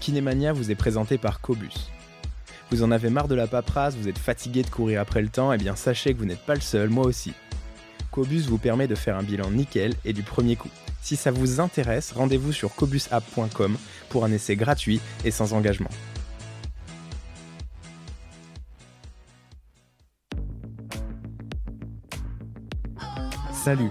[0.00, 1.90] Kinemania vous est présenté par Cobus.
[2.70, 5.52] Vous en avez marre de la paperasse, vous êtes fatigué de courir après le temps,
[5.52, 7.32] et eh bien sachez que vous n'êtes pas le seul, moi aussi.
[8.10, 10.70] Cobus vous permet de faire un bilan nickel et du premier coup.
[11.02, 13.76] Si ça vous intéresse, rendez-vous sur cobusapp.com
[14.08, 15.90] pour un essai gratuit et sans engagement.
[23.52, 23.90] Salut,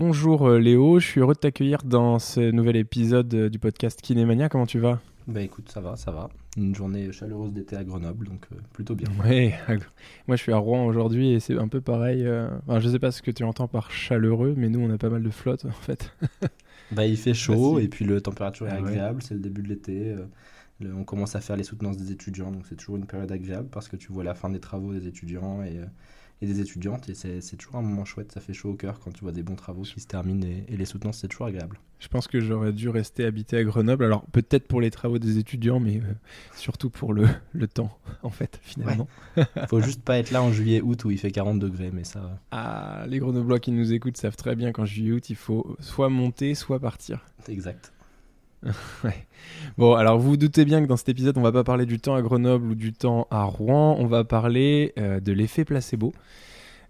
[0.00, 4.00] Bonjour euh, Léo, je suis heureux de t'accueillir dans ce nouvel épisode euh, du podcast
[4.00, 4.48] Kinémania.
[4.48, 5.00] Comment tu vas?
[5.26, 6.28] Bah écoute, ça va, ça va.
[6.56, 9.08] Une journée chaleureuse d'été à Grenoble, donc euh, plutôt bien.
[9.24, 9.54] Ouais,
[10.28, 12.24] moi je suis à Rouen aujourd'hui et c'est un peu pareil.
[12.68, 15.10] Enfin, je sais pas ce que tu entends par chaleureux, mais nous on a pas
[15.10, 16.12] mal de flotte en fait.
[16.92, 19.68] bah il fait chaud et puis la température est ah agréable, c'est le début de
[19.68, 20.14] l'été.
[20.80, 23.88] on commence à faire les soutenances des étudiants, donc c'est toujours une période agréable parce
[23.88, 25.80] que tu vois la fin des travaux des étudiants et
[26.40, 27.08] et des étudiantes.
[27.08, 29.42] Et c'est toujours un moment chouette, ça fait chaud au cœur quand tu vois des
[29.42, 31.80] bons travaux qui se terminent et, les soutenances, c'est toujours agréable.
[31.98, 34.04] Je pense que j'aurais dû rester habité à Grenoble.
[34.04, 36.14] Alors peut-être pour les travaux des étudiants, mais euh,
[36.54, 37.90] surtout pour le, le, temps,
[38.22, 39.08] en fait, finalement.
[39.36, 39.44] Ouais.
[39.68, 42.38] Faut juste pas être là en juillet-août où il fait 40 degrés, mais ça.
[42.52, 46.54] Ah, les Grenoblois qui nous écoutent savent très bien qu'en juillet-août, il faut soit monter,
[46.54, 47.26] soit partir.
[47.48, 47.92] Exact.
[49.76, 52.00] Bon, alors vous vous doutez bien que dans cet épisode, on va pas parler du
[52.00, 56.12] temps à Grenoble ou du temps à Rouen, on va parler euh, de l'effet placebo.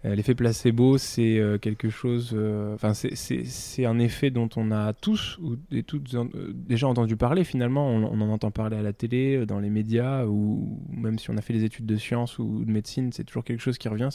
[0.05, 2.35] Euh, l'effet placebo, c'est euh, quelque chose,
[2.73, 6.15] enfin c'est un effet dont on a tous ou et toutes
[6.53, 7.43] déjà entendu parler.
[7.43, 11.29] Finalement, on, on, en entend parler à la télé, dans les médias, ou même si
[11.29, 13.89] on a fait des études de sciences ou de médecine, c'est toujours quelque chose qui
[13.89, 14.09] revient.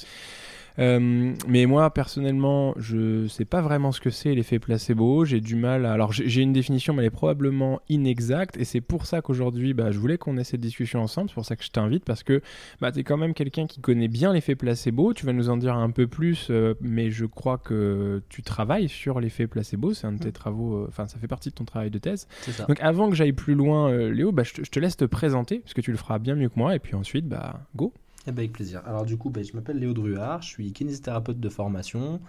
[0.78, 5.24] Euh, mais moi, personnellement, je sais pas vraiment ce que c'est l'effet placebo.
[5.24, 5.92] J'ai du mal à...
[5.92, 8.56] Alors, j'ai une définition, mais elle est probablement inexacte.
[8.56, 11.28] Et c'est pour ça qu'aujourd'hui, bah, je voulais qu'on ait cette discussion ensemble.
[11.28, 12.42] C'est pour ça que je t'invite, parce que
[12.80, 15.14] bah, tu es quand même quelqu'un qui connaît bien l'effet placebo.
[15.14, 18.88] Tu vas nous en dire un peu plus, euh, mais je crois que tu travailles
[18.88, 19.94] sur l'effet placebo.
[19.94, 20.32] C'est un de tes mm.
[20.32, 22.26] travaux, euh, enfin, ça fait partie de ton travail de thèse.
[22.68, 25.74] Donc, avant que j'aille plus loin, Léo, bah, je, je, te laisse te présenter, parce
[25.74, 26.74] que tu le feras bien mieux que moi.
[26.74, 27.92] Et puis ensuite, bah, go.
[28.26, 28.82] Eh ben, avec plaisir.
[28.86, 32.20] Alors du coup, ben, je m'appelle Léo Druard, je suis kinésithérapeute de formation.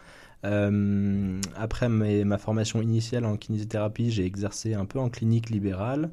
[0.43, 6.11] Euh, après ma formation initiale en kinésithérapie, j'ai exercé un peu en clinique libérale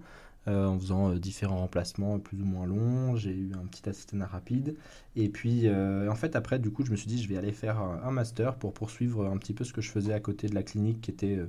[0.49, 3.17] euh, en faisant euh, différents remplacements plus ou moins longs.
[3.17, 4.77] J'ai eu un petit assistant rapide.
[5.17, 7.81] Et puis en fait après, du coup, je me suis dit je vais aller faire
[7.81, 10.63] un, master pour poursuivre un petit peu ce que je faisais à côté de la
[10.63, 11.41] clinique, qui était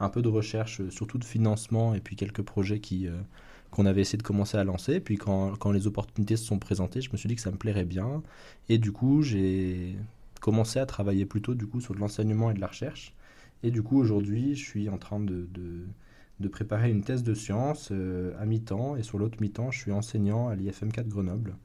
[0.00, 3.06] un peu de recherche, surtout de financement et puis quelques projets qui
[3.72, 5.00] qu'on avait essayé de commencer à lancer.
[5.00, 7.56] Puis quand, quand, les opportunités se sont présentées, je me suis dit que ça me
[7.56, 8.22] plairait bien.
[8.68, 9.96] Et du coup, j'ai
[10.40, 13.14] commencé à travailler plutôt du coup sur de l'enseignement et de la recherche.
[13.64, 15.86] Et du coup, aujourd'hui, je suis en train de, de,
[16.38, 18.96] de préparer une thèse de sciences euh, à mi-temps.
[18.96, 21.56] Et sur l'autre mi-temps, je suis enseignant à l'IFM4 Grenoble,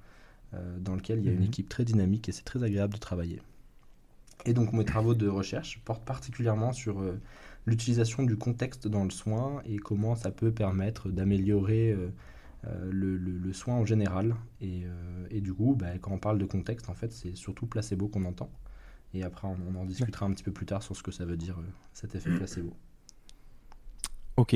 [0.54, 1.46] euh, dans lequel il y a une mhm.
[1.46, 3.42] équipe très dynamique et c'est très agréable de travailler.
[4.46, 7.20] Et donc, mes travaux de recherche portent particulièrement sur euh,
[7.68, 12.10] l'utilisation du contexte dans le soin et comment ça peut permettre d'améliorer euh,
[12.66, 14.36] euh, le, soin en général.
[14.62, 18.08] Et, euh, du coup, bah, quand on parle de contexte, en fait, c'est surtout placebo
[18.08, 18.50] qu'on entend.
[19.14, 21.38] Et après, on, en discutera un petit peu plus tard sur ce que ça veut
[21.38, 21.60] dire
[21.94, 22.74] cet effet placebo.
[24.38, 24.56] Ok,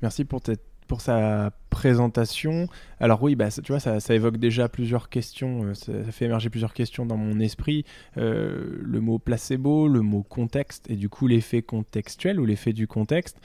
[0.00, 2.66] merci pour cette pour sa présentation.
[3.00, 6.74] Alors oui, bah, tu vois, ça, évoque déjà plusieurs questions, euh, ça, fait émerger plusieurs
[6.74, 7.84] questions dans mon esprit.
[8.18, 12.86] Euh, le mot placebo, le mot contexte, et du coup l'effet contextuel ou l'effet du
[12.86, 13.40] contexte.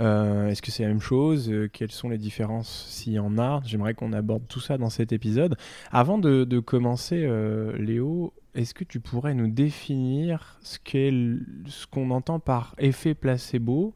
[0.00, 1.52] Euh, est-ce que c'est la même chose?
[1.72, 2.86] Quelles sont les différences?
[2.88, 5.56] S'il y en a J'aimerais qu'on aborde tout ça dans cet épisode.
[5.92, 7.28] Avant de, commencer,
[7.78, 13.94] Léo, est-ce que tu pourrais nous définir ce qu'on entend par effet placebo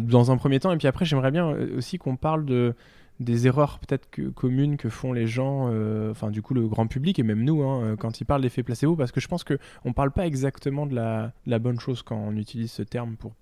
[0.00, 0.72] dans un premier temps.
[0.72, 2.74] Et puis après, j'aimerais bien euh, aussi qu'on parle de
[3.20, 6.88] des erreurs peut-être que, communes que font les gens, euh, enfin du coup le grand
[6.88, 9.58] public et même nous, hein, quand ils parlent d'effet placebo, parce que je pense qu'on
[9.84, 13.34] ne parle pas exactement de la, la, bonne chose quand on utilise ce terme pour,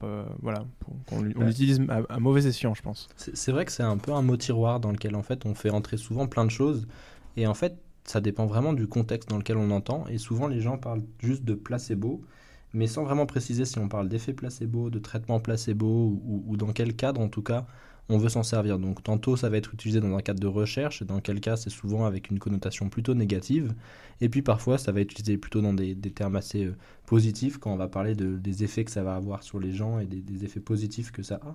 [0.42, 0.66] voilà,
[1.12, 3.08] on l'utilise à, mauvais escient, je pense.
[3.16, 5.70] C'est vrai que c'est un peu un mot tiroir dans lequel en fait on fait
[5.70, 6.86] entrer souvent plein de choses,
[7.38, 10.60] et en fait ça dépend vraiment du contexte dans lequel on entend, et souvent les
[10.60, 12.22] gens parlent juste de placebo,
[12.72, 16.94] mais sans vraiment préciser si on parle d'effet placebo, de traitement placebo ou, dans quel
[16.94, 17.66] cadre en tout cas
[18.08, 18.78] on veut s'en servir.
[18.78, 21.70] Donc tantôt ça va être utilisé dans un cadre de recherche, dans quel cas c'est
[21.70, 23.74] souvent avec une connotation plutôt négative,
[24.20, 26.76] et puis parfois ça va être utilisé plutôt dans des, termes assez euh,
[27.06, 30.00] positifs quand on va parler de, des effets que ça va avoir sur les gens
[30.00, 31.54] et des, effets positifs que ça a.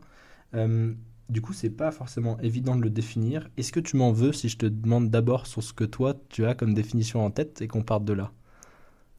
[0.57, 0.93] Euh,
[1.29, 3.49] du coup, c'est pas forcément évident de le définir.
[3.57, 6.45] Est-ce que tu m'en veux si je te demande d'abord sur ce que toi tu
[6.45, 8.31] as comme définition en tête et qu'on parte de là?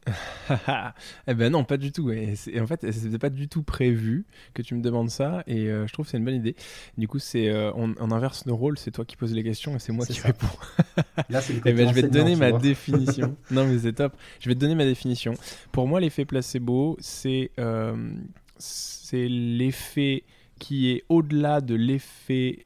[1.27, 2.11] eh ben non, pas du tout.
[2.11, 4.25] Et, en fait, c'était pas du tout prévu
[4.55, 5.43] que tu me demandes ça.
[5.47, 6.57] Et euh, je trouve que c'est une bonne idée.
[6.97, 8.79] Du coup, c'est euh, on, inverse nos rôles.
[8.79, 10.47] C'est toi qui poses les questions et c'est moi qui réponds.
[11.29, 13.37] Là, c'est eh ben, je vais te donner ma définition.
[13.51, 14.17] non, mais c'est top.
[14.41, 15.35] Je vais te donner ma définition.
[15.73, 18.13] Pour moi, l'effet placebo, c'est euh,
[18.59, 20.25] c'est l'effet
[20.59, 22.65] qui est au-delà de l'effet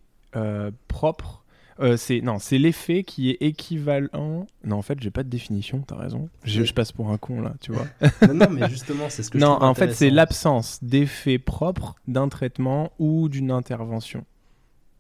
[0.87, 1.40] propre
[1.81, 4.47] euh, c'est non, c'est l'effet qui est équivalent.
[4.65, 5.83] Non, en fait, j'ai pas de définition.
[5.87, 6.29] T'as raison.
[6.45, 7.87] Je, passe pour un con là, tu vois.
[8.29, 9.39] non, non, mais justement, c'est ce que.
[9.39, 14.25] Non, en fait, c'est l'absence d'effet propre d'un traitement ou d'une intervention.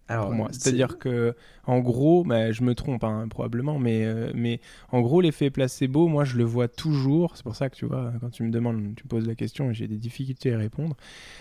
[0.08, 1.36] Alors, moi, c'est-à-dire que,
[1.66, 4.60] en gros, bah, je me trompe hein, probablement, mais euh, mais
[4.90, 7.36] en gros, l'effet placebo, moi, je le vois toujours.
[7.36, 9.70] C'est pour ça que tu vois, quand tu me demandes, tu me poses la question,
[9.70, 10.96] et j'ai des difficultés à répondre.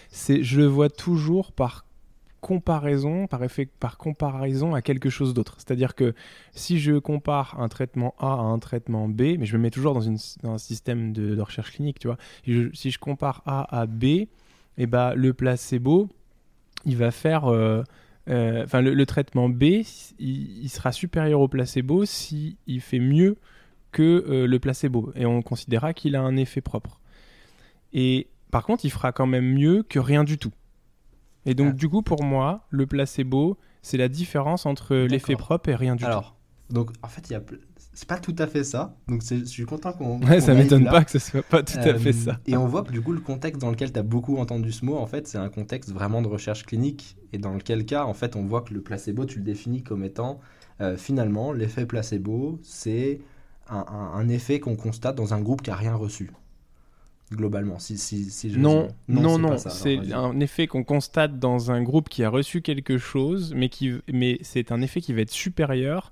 [0.09, 1.85] C'est, je le vois toujours par
[2.39, 5.55] comparaison, par effet, par comparaison à quelque chose d'autre.
[5.57, 6.13] C'est-à-dire que
[6.51, 9.93] si je compare un traitement A à un traitement B, mais je me mets toujours
[9.93, 12.17] dans, un système de, recherche clinique, tu vois.
[12.73, 14.27] Si je, compare A à B, et
[14.77, 16.09] eh ben, le placebo,
[16.85, 17.45] il va faire...
[17.45, 17.83] Euh,
[18.29, 19.81] euh, le, traitement B,
[20.19, 23.37] il, sera supérieur au placebo s'il il fait mieux
[23.91, 25.11] que euh, le placebo.
[25.15, 26.99] Et on considérera qu'il a un effet propre.
[27.91, 30.51] Et par contre, il fera quand même mieux que rien du tout.
[31.45, 31.75] Et donc, ah.
[31.75, 36.05] du coup, pour moi, le placebo, c'est la différence entre l'effet propre et rien du
[36.05, 36.35] Alors,
[36.69, 37.41] donc, en fait, a
[37.99, 38.95] c'est pas tout à fait ça.
[39.09, 40.21] Donc je suis content qu'on.
[40.21, 42.39] Ouais, ça m'étonne pas que ce soit pas tout à fait ça.
[42.47, 44.85] Et on voit que du coup, le contexte dans lequel tu as beaucoup entendu ce
[44.85, 47.17] mot, en fait, c'est un contexte vraiment de recherche clinique.
[47.33, 50.05] Et dans lequel cas, en fait, on voit que le placebo, tu le définis comme
[50.05, 50.39] étant
[50.79, 53.19] euh, finalement l'effet placebo, c'est
[53.69, 56.31] un, un, effet qu'on constate dans un groupe qui a rien reçu
[57.31, 61.83] globalement si, si, si je non, non, non, c'est un effet qu'on constate dans un
[61.83, 65.31] groupe qui a reçu quelque chose, mais, qui, mais c'est un effet qui va être
[65.31, 66.11] supérieur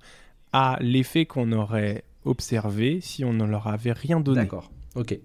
[0.54, 4.42] à l'effet qu'on aurait observé si on ne leur avait rien donné.
[4.42, 5.20] D'accord, ok.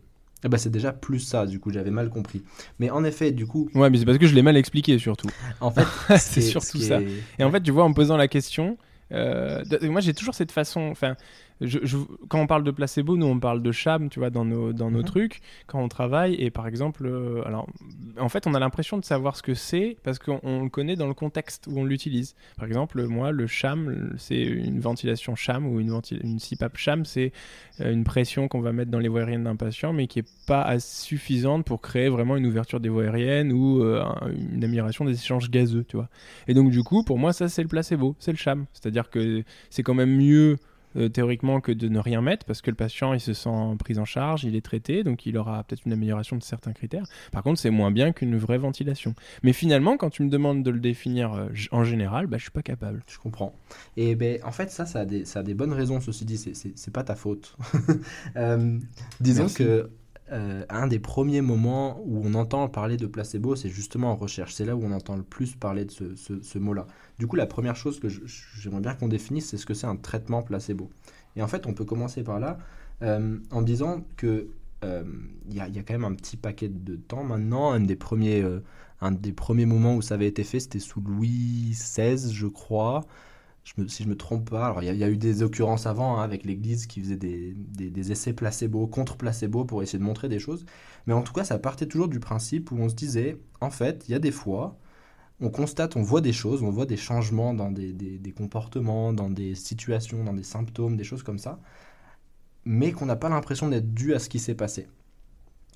[0.44, 2.42] Eh ben, c'est déjà plus ça, du coup, j'avais mal compris.
[2.80, 3.70] Mais en effet, du coup.
[3.74, 5.28] Ouais, mais c'est parce que je l'ai mal expliqué, surtout.
[5.60, 5.86] En fait,
[6.18, 7.00] c'est surtout ça.
[7.38, 8.76] Et en fait, tu vois, en me posant la question,
[9.12, 11.16] euh, moi j'ai toujours cette façon, enfin
[12.28, 14.90] quand on parle de placebo, nous on parle de sham, tu vois, dans nos, dans
[14.90, 15.04] nos mhm.
[15.04, 16.34] trucs, quand on travaille.
[16.34, 17.66] Et par exemple, euh, alors,
[18.18, 21.06] en fait, on a l'impression de savoir ce que c'est parce qu'on le connaît dans
[21.06, 22.34] le contexte où on l'utilise.
[22.56, 27.32] Par exemple, moi, le sham, c'est une ventilation sham ou une, une CPAP sham, c'est
[27.80, 30.30] euh, une pression qu'on va mettre dans les voies aériennes d'un patient, mais qui est
[30.46, 34.02] pas suffisante pour créer vraiment une ouverture des voies aériennes ou euh,
[34.52, 36.08] une amélioration des échanges gazeux, tu vois.
[36.48, 38.66] Et donc, du coup, pour moi, ça, c'est le placebo, c'est le sham.
[38.72, 40.58] C'est-à-dire que c'est quand même mieux
[40.96, 43.98] euh, théoriquement que de ne rien mettre parce que le patient il se sent pris
[43.98, 47.04] en charge, il est traité, donc il aura peut-être une amélioration de certains critères.
[47.30, 49.14] Par contre, c'est moins bien qu'une vraie ventilation.
[49.42, 52.50] Mais finalement, quand tu me demandes de le définir euh, en général, bah, je suis
[52.50, 53.02] pas capable.
[53.06, 53.54] Je comprends.
[53.96, 56.36] Et ben, en fait, ça, ça a, des, ça a des bonnes raisons, ceci dit,
[56.36, 57.56] c'est pas ta faute.
[58.36, 58.78] euh,
[59.20, 59.90] disons que
[60.32, 64.54] euh, un des premiers moments où on entend parler de placebo, c'est justement en recherche.
[64.54, 66.86] C'est là où on entend le plus parler de ce, mot-là.
[67.22, 69.94] Du coup, la première chose que j'aimerais bien qu'on définisse, c'est ce que c'est un
[69.94, 70.90] traitement placebo.
[71.36, 72.58] Et en fait, on peut commencer par là
[73.02, 74.48] euh, en disant que
[74.82, 75.04] euh,
[75.48, 77.70] il y, a quand même un petit paquet de temps maintenant.
[77.70, 78.44] Un des premiers,
[79.00, 83.04] un des premiers moments où ça avait été fait, c'était sous Louis XVI, je crois
[83.86, 86.44] si je me trompe pas, alors il y, a eu des occurrences avant hein, avec
[86.44, 90.66] l'Église qui faisait des, essais placebo contre placebo pour essayer de montrer des choses,
[91.06, 94.04] mais en tout cas ça partait toujours du principe où on se disait, en fait,
[94.08, 94.78] il y a des fois,
[95.42, 99.54] on constate, on voit des choses, on voit des changements dans des, comportements, dans des
[99.56, 101.58] situations, dans des symptômes, des choses comme ça,
[102.64, 104.86] mais qu'on n'a pas l'impression d'être dû à ce qui s'est passé.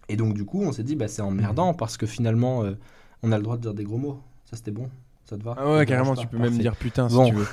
[0.08, 1.76] Et donc du coup, on s'est dit, bah, c'est emmerdant mmh.
[1.76, 2.74] parce que finalement, euh,
[3.24, 4.20] on a le droit de dire des gros mots.
[4.44, 4.88] Ça, c'était bon?
[5.28, 5.56] Ça te va?
[5.58, 7.48] Ah ouais, carrément, tu peux même dire putain si tu veux.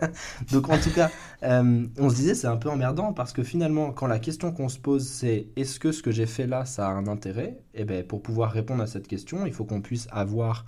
[0.52, 1.10] Donc en tout cas,
[1.42, 4.70] euh, on se disait c'est un peu emmerdant parce que finalement, quand la question qu'on
[4.70, 7.58] se pose c'est est-ce que ce que j'ai fait là, ça a un intérêt?
[7.74, 10.64] Et eh bien pour pouvoir répondre à cette question, il faut qu'on puisse avoir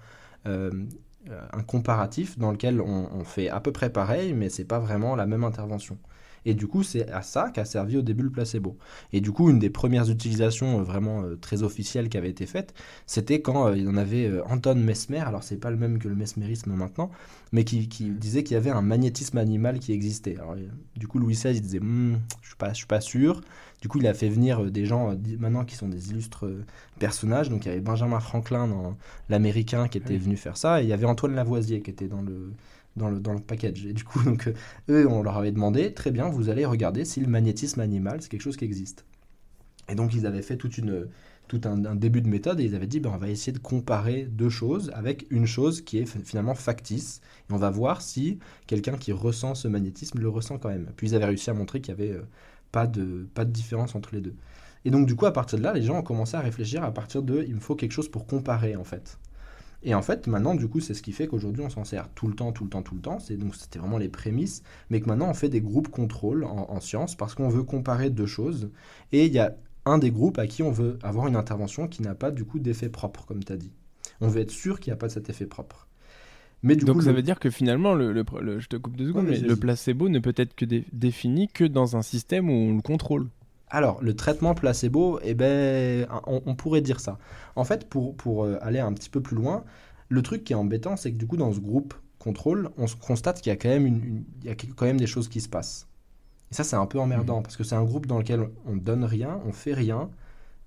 [0.46, 5.16] un comparatif dans lequel on, on, fait à peu près pareil, mais c'est pas vraiment
[5.16, 5.98] la même intervention.
[6.44, 8.76] Et du coup, c'est à ça qu'a servi au début le placebo.
[9.12, 12.46] Et du coup, une des premières utilisations euh, vraiment euh, très officielles qui avait été
[12.46, 12.74] faite,
[13.06, 16.08] c'était quand euh, il y en avait Anton Mesmer, alors c'est pas le même que
[16.08, 17.10] le mesmérisme maintenant,
[17.52, 20.36] mais qui, disait qu'il y avait un magnétisme animal qui existait.
[20.36, 20.56] Alors,
[20.96, 23.40] du coup, Louis XVI, il disait, hmm, je suis pas, je suis pas sûr.
[23.82, 26.46] Du coup, il a fait venir des gens maintenant qui sont des illustres
[26.98, 27.48] personnages.
[27.48, 28.96] Donc, il y avait Benjamin Franklin dans
[29.28, 32.22] l'Américain qui était venu faire ça, et il y avait Antoine Lavoisier qui était dans
[32.22, 32.52] le
[32.96, 33.86] dans le, dans le package.
[33.86, 34.54] Et du coup, donc, euh,
[34.88, 38.28] eux, on leur avait demandé, très bien, vous allez regarder si le magnétisme animal, c'est
[38.28, 39.04] quelque chose qui existe.
[39.88, 41.08] Et donc, ils avaient fait toute une,
[41.50, 44.22] tout un, début de méthode et ils avaient dit ben, on va essayer de comparer
[44.22, 47.20] deux choses avec une chose qui est finalement factice
[47.50, 50.92] et on va voir si quelqu'un qui ressent ce magnétisme le ressent quand même.
[50.96, 52.22] Puis ils avaient réussi à montrer qu'il n'y avait euh,
[52.70, 54.36] pas, de, pas de différence entre les deux.
[54.84, 56.94] Et donc du coup à partir de là les gens ont commencé à réfléchir à
[56.94, 59.18] partir de il me faut quelque chose pour comparer en fait.
[59.82, 62.28] Et en fait, maintenant, du coup, c'est ce qui fait qu'aujourd'hui, on s'en sert tout
[62.28, 63.18] le temps, tout le temps, tout le temps.
[63.18, 66.66] C'est donc c'était vraiment les prémices, mais que maintenant, on fait des groupes contrôle en,
[66.70, 68.70] en sciences parce qu'on veut comparer deux choses.
[69.12, 69.56] Et il y a
[69.86, 72.58] un des groupes à qui on veut avoir une intervention qui n'a pas du coup
[72.58, 73.72] d'effet propre, comme tu as dit.
[74.20, 75.88] On veut être sûr qu'il n'y a pas de cet effet propre.
[76.62, 78.76] Mais du Donc coup, ça le- veut dire que finalement, le, le- le- je te
[78.76, 81.96] coupe deux secondes, Ouais, mais le placebo ne peut être que dé- défini que dans
[81.96, 83.28] un système où on le contrôle.
[83.70, 87.18] Alors, le traitement placebo, eh ben, on, on pourrait dire ça.
[87.56, 89.64] En fait, pour, pour euh, aller un petit peu plus loin,
[90.08, 92.96] le truc qui est embêtant, c'est que du coup, dans ce groupe contrôle, on se
[92.96, 95.28] constate qu'il y a quand même, une, une- il y a quand même des choses
[95.28, 95.86] qui se passent.
[96.52, 99.04] Et ça, c'est un peu emmerdant, parce que c'est un groupe dans lequel on donne
[99.04, 100.10] rien, on fait rien,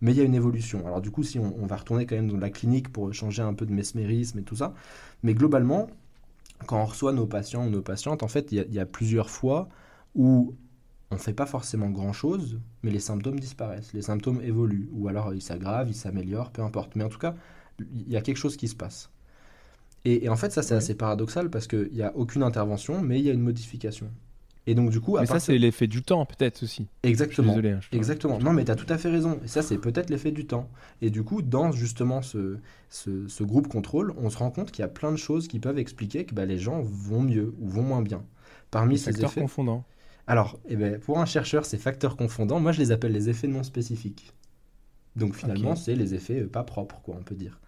[0.01, 0.85] mais il y a une évolution.
[0.87, 3.43] Alors du coup, si on, on va retourner quand même dans la clinique pour changer
[3.43, 4.73] un peu de mesmérisme et tout ça,
[5.23, 5.87] mais globalement,
[6.67, 8.79] quand on reçoit nos patients ou nos patientes, en fait, il y a- il y
[8.79, 9.69] a plusieurs fois
[10.15, 10.53] où
[11.13, 15.33] on ne fait pas forcément grand-chose, mais les symptômes disparaissent, les symptômes évoluent, ou alors
[15.33, 16.95] ils s'aggravent, ils s'améliorent, peu importe.
[16.95, 17.35] Mais en tout cas,
[17.79, 19.11] il y a quelque chose qui se passe.
[20.05, 23.19] Et, et en fait, ça, c'est assez paradoxal parce qu'il n'y a aucune intervention, mais
[23.19, 24.11] il y a une modification.
[24.67, 26.83] Et donc, du coup, à Mais ça, c'est l'effet du temps, peut-être aussi.
[26.83, 27.47] Je suis Exactement.
[27.47, 27.71] désolé.
[27.71, 28.39] hein, je Exactement.
[28.39, 29.39] Non, mais tu as tout à fait raison.
[29.43, 30.69] Et ça, c'est peut-être l'effet du temps.
[31.01, 32.57] Et du coup, dans justement ce,
[32.89, 35.59] ce, ce groupe contrôle, on se rend compte qu'il y a plein de choses qui
[35.59, 38.23] peuvent expliquer que bah, les gens vont mieux ou vont moins bien.
[38.71, 39.37] Parmi Les ces facteurs effets.
[39.37, 39.85] confondants.
[40.27, 43.47] Alors, eh ben, pour un chercheur, ces facteurs confondants, moi je les appelle les effets
[43.47, 44.33] non spécifiques.
[45.15, 47.59] Donc finalement, c'est les effets euh, pas propres, quoi, on peut dire.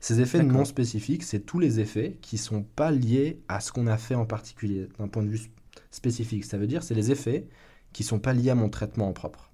[0.00, 3.86] Ces effets non spécifiques, c'est tous les effets qui sont pas liés à ce qu'on
[3.88, 5.50] a fait en particulier, d'un point de vue
[5.90, 6.44] spécifique.
[6.44, 7.48] Ça veut dire, c'est les effets
[7.92, 9.50] qui sont pas liés à mon traitement en propre.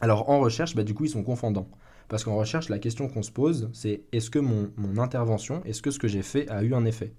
[0.00, 1.68] Alors en recherche, bah, du coup, ils sont confondants.
[2.08, 5.82] Parce qu'en recherche, la question qu'on se pose, c'est est-ce que mon, mon intervention, est-ce
[5.82, 7.12] que ce que j'ai fait a eu un effet?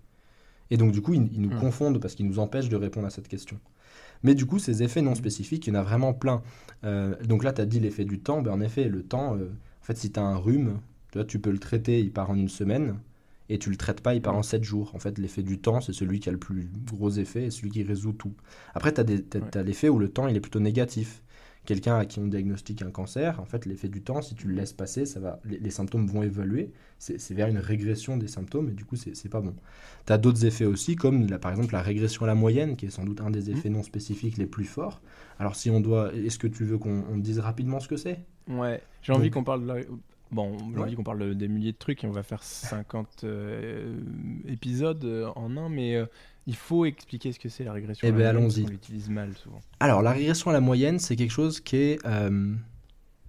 [0.71, 1.53] Et donc du coup, ils, ils nous Hmm.
[1.53, 3.59] confondent parce qu'ils nous empêchent de répondre à cette question.
[4.23, 6.41] Mais du coup, ces effets non spécifiques, il y en a vraiment plein.
[6.83, 8.41] Euh, donc là, tu as dit l'effet du temps.
[8.41, 9.45] Ben, en effet, le temps, euh,
[9.81, 10.79] en fait, si tu as un rhume,
[11.11, 12.95] tu, vois, tu peux le traiter, il part en une semaine,
[13.49, 14.91] et tu le traites pas, il part en sept jours.
[14.95, 17.69] En fait, l'effet du temps, c'est celui qui a le plus gros effet et celui
[17.69, 18.33] qui résout tout.
[18.73, 19.63] Après, tu as, Ouais.
[19.63, 21.21] l'effet où le temps, il est plutôt négatif.
[21.65, 24.53] Quelqu'un à qui on diagnostique un cancer, en fait, l'effet du temps, si tu le
[24.55, 26.71] laisses passer, ça va, les, les symptômes vont évoluer.
[26.99, 29.53] C'est vers une régression des symptômes, et du coup, c'est pas bon.
[30.05, 32.85] Tu as d'autres effets aussi, comme la- par exemple la régression à la moyenne, qui
[32.85, 35.01] est sans doute un des effets non spécifiques les plus forts.
[35.39, 36.13] Alors, si on doit.
[36.13, 38.19] Est-ce que tu veux qu'on on dise rapidement ce que c'est?
[38.47, 38.81] Ouais.
[39.01, 39.81] J'ai envie qu'on parle de la-
[40.31, 43.23] Bon, j'ai envie qu'on parle de- des milliers de trucs et on va faire 50
[43.23, 43.95] euh,
[44.47, 46.05] épisodes euh, en un, mais euh,
[46.47, 48.07] il faut expliquer ce que c'est la régression.
[48.07, 48.63] Eh à la moyenne, parce allons-y.
[48.65, 49.61] qu'on l'utilise mal souvent.
[49.79, 52.53] Alors, la régression à la moyenne, c'est quelque chose qui est euh,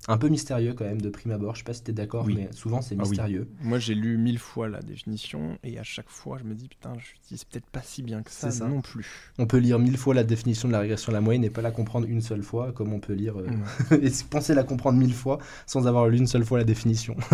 [0.08, 1.54] un peu mystérieux quand même de prime abord.
[1.54, 2.34] Je sais pas si tu es d'accord, Oui.
[2.36, 3.08] mais souvent c'est Ah oui.
[3.10, 3.48] mystérieux.
[3.62, 6.92] Moi, j'ai lu mille fois la définition et à chaque fois, je me dis putain,
[6.98, 8.68] je dis c'est peut-être pas si bien que ça, C'est ça.
[8.68, 9.06] non plus.
[9.38, 11.62] On peut lire mille fois la définition de la régression à la moyenne et pas
[11.62, 13.38] la comprendre une seule fois, comme on peut lire.
[13.40, 13.46] euh,
[14.02, 17.16] et penser la comprendre mille fois sans avoir lu une seule fois la définition.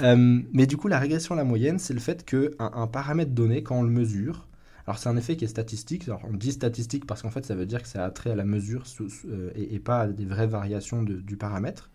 [0.00, 3.32] Euh, mais du coup, la régression à la moyenne, c'est le fait qu'un un paramètre
[3.32, 4.46] donné, quand on le mesure,
[4.86, 7.54] alors c'est un effet qui est statistique, alors on dit statistique parce qu'en fait ça
[7.54, 10.06] veut dire que ça a trait à la mesure sous- euh, et, et pas à
[10.08, 11.90] des vraies variations de- du paramètre.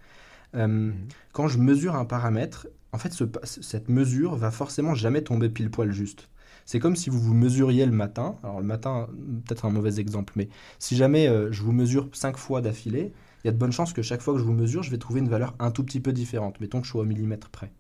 [0.56, 0.92] Euh,
[1.34, 5.70] Quand je mesure un paramètre, en fait ce cette mesure va forcément jamais tomber pile
[5.70, 6.30] poil juste.
[6.66, 9.08] C'est comme si vous vous mesuriez le matin, alors le matin,
[9.46, 13.14] peut-être un mauvais exemple, mais si jamais euh, je vous mesure 5 fois d'affilée,
[13.44, 14.98] il y a de bonnes chances que chaque fois que je vous mesure, je vais
[14.98, 16.60] trouver une valeur un tout petit peu différente.
[16.60, 17.72] Mettons que je sois au millimètre près.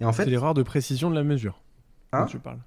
[0.00, 1.60] Et en fait, C'est l'erreur de précision de la mesure.
[2.12, 2.60] Hein tu parles.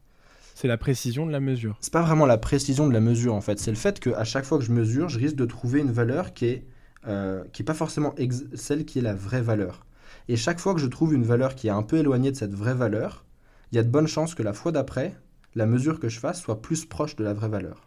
[0.55, 1.77] C'est la précision de la mesure.
[1.81, 3.59] c'est pas vraiment la précision de la mesure en fait.
[3.59, 6.33] C'est le fait qu'à chaque fois que je mesure, je risque de trouver une valeur
[6.33, 6.65] qui est,
[7.07, 9.85] euh, qui est pas forcément ex- celle qui est la vraie valeur.
[10.27, 12.53] Et chaque fois que je trouve une valeur qui est un peu éloignée de cette
[12.53, 13.25] vraie valeur,
[13.71, 15.15] il y a de bonnes chances que la fois d'après,
[15.55, 17.85] la mesure que je fasse soit plus proche de la vraie valeur.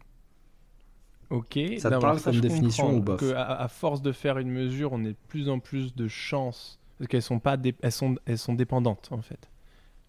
[1.31, 1.59] Ok.
[1.79, 4.51] Ça te parle ça, comme définition ou bof que à, à force de faire une
[4.51, 8.17] mesure, on a de plus en plus de chances parce qu'elles sont pas, elles sont,
[8.27, 9.49] elles sont dépendantes en fait.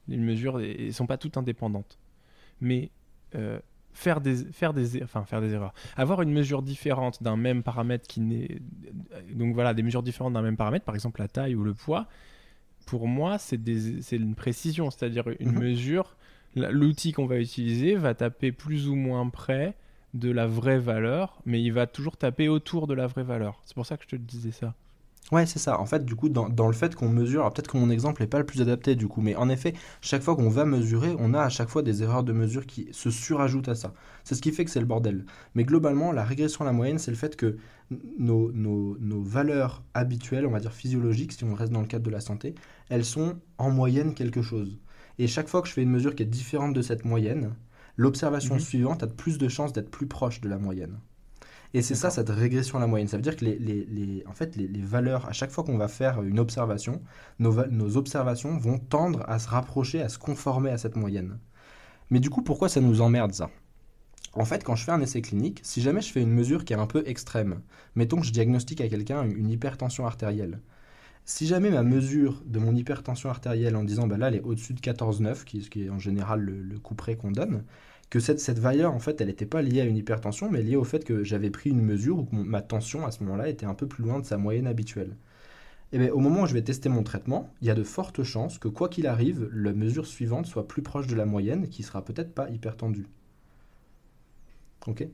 [0.08, 1.98] Les mesures, elles sont pas toutes indépendantes.
[2.62, 2.90] Mais
[3.36, 3.60] euh,
[3.94, 8.08] faire des, faire des, enfin faire des erreurs, avoir une mesure différente d'un même paramètre
[8.08, 8.60] qui n'est,
[9.34, 12.08] donc voilà, des mesures différentes d'un même paramètre, par exemple la taille ou le poids.
[12.86, 15.60] Pour moi, c'est des- c'est une précision, c'est-à-dire une Mhm.
[15.60, 16.16] mesure.
[16.56, 19.76] L'outil qu'on va utiliser va taper plus ou moins près
[20.14, 23.62] de la vraie valeur, mais il va toujours taper autour de la vraie valeur.
[23.66, 24.74] C'est pour ça que je te disais ça.
[25.32, 25.80] Ouais, c'est ça.
[25.80, 28.22] En fait, du coup, dans, dans le fait qu'on mesure, alors peut-être que mon exemple
[28.22, 31.16] n'est pas le plus adapté du coup, mais en effet, chaque fois qu'on va mesurer,
[31.18, 33.94] on a à chaque fois des erreurs de mesure qui se surajoutent à ça.
[34.24, 35.26] C'est ce qui fait que c'est le bordel.
[35.56, 37.58] Mais globalement, la régression à la moyenne, c'est le fait que
[38.20, 42.06] nos, nos, nos valeurs habituelles, on va dire physiologiques, si on reste dans le cadre
[42.06, 42.54] de la santé,
[42.90, 44.80] elles sont en moyenne quelque chose.
[45.18, 47.56] Et chaque fois que je fais une mesure qui est différente de cette moyenne,
[47.98, 48.60] l'observation Mhm.
[48.60, 51.00] suivante a de plus de chances d'être plus proche de la moyenne.
[51.74, 53.08] Et c'est ça, cette régression à la moyenne.
[53.08, 55.64] Ça veut dire que les, les- les- en fait, les, les valeurs, à chaque fois
[55.64, 57.02] qu'on va faire une observation,
[57.40, 61.40] nos, va- nos observations vont tendre à se rapprocher, à se conformer à cette moyenne.
[62.12, 63.52] Mais du coup, pourquoi ça nous emmerde ça?
[64.34, 66.74] En fait, quand je fais un essai clinique, si jamais je fais une mesure qui
[66.74, 67.62] est un peu extrême,
[67.96, 70.62] mettons que je diagnostique à quelqu'un une, hypertension artérielle,
[71.26, 74.74] si jamais ma mesure de mon hypertension artérielle en disant bah là elle est au-dessus
[74.74, 77.64] de 14,9, qui, ce qui est en général le, le coup près qu'on donne,
[78.10, 80.76] que cette, cette valeur en fait elle n'était pas liée à une hypertension mais liée
[80.76, 83.74] au fait que j'avais pris une mesure où ma tension à ce moment-là était un
[83.76, 85.16] peu plus loin de sa moyenne habituelle.
[85.92, 88.24] Et bien au moment où je vais tester mon traitement, il y a de fortes
[88.24, 91.84] chances que quoi qu'il arrive, la mesure suivante soit plus proche de la moyenne qui
[91.84, 93.08] sera peut-être pas hypertendue.
[94.88, 95.10] Ok Mhm.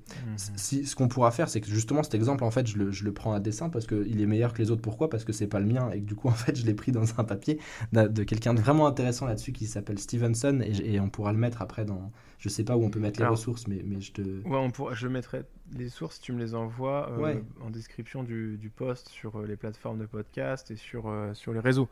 [0.57, 3.03] si, ce qu'on pourra faire, c'est que justement cet exemple, en fait, je le, je
[3.05, 4.81] le prends à dessin parce qu'il est meilleur que les autres.
[4.81, 5.09] Pourquoi?
[5.09, 6.91] Parce que c'est pas le mien et que du coup, en fait, je l'ai pris
[6.91, 7.59] dans un papier
[7.93, 11.85] de quelqu'un de vraiment intéressant là-dessus qui s'appelle Stevenson et, on pourra le mettre après
[11.85, 12.11] dans.
[12.39, 13.37] Je sais pas où on peut mettre les Alors.
[13.37, 14.21] ressources, mais, mais je te.
[14.21, 15.43] Ouais, on pourra- je mettrai
[15.77, 17.43] les sources, tu me les envoies euh, Ouais.
[17.63, 21.53] en description du, du post sur euh, les plateformes de podcast et sur, euh, sur
[21.53, 21.87] les réseaux.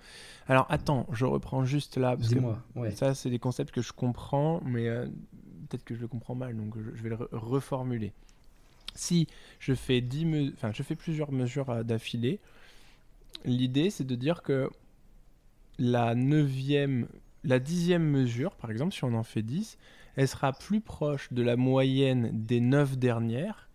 [0.47, 2.91] Alors attends, je reprends juste là, Dis-moi, ouais.
[2.91, 4.89] ça c'est des concepts que je comprends, mais
[5.69, 8.11] peut-être que je le comprends mal, donc je, vais le re- reformuler.
[8.95, 9.27] Si
[9.59, 12.39] je fais, 10 me- enfin, je fais plusieurs mesures d'affilée,
[13.45, 14.69] l'idée c'est de dire que
[15.77, 17.07] la neuvième,
[17.43, 19.77] la dixième mesure, par exemple, si on en fait 10,
[20.15, 23.69] elle sera plus proche de la moyenne des 9 dernières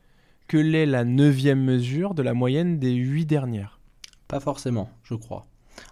[0.47, 3.81] que l'est la neuvième mesure de la moyenne des 8 dernières.
[4.29, 5.47] Pas forcément, je crois.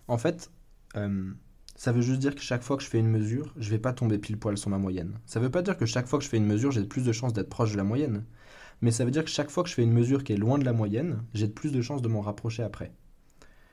[0.09, 0.51] En fait,
[0.97, 1.33] euh,
[1.75, 3.93] ça veut juste dire que chaque fois que je fais une mesure, je vais pas
[3.93, 5.19] tomber pile poil sur ma moyenne.
[5.27, 7.13] Ça veut pas dire que chaque fois que je fais une mesure, j'ai plus de
[7.13, 8.25] chances d'être proche de la moyenne.
[8.83, 10.59] Mais ça veut dire que chaque fois que je fais une mesure qui est loin
[10.59, 12.93] de la moyenne, j'ai plus de chances de m'en rapprocher après.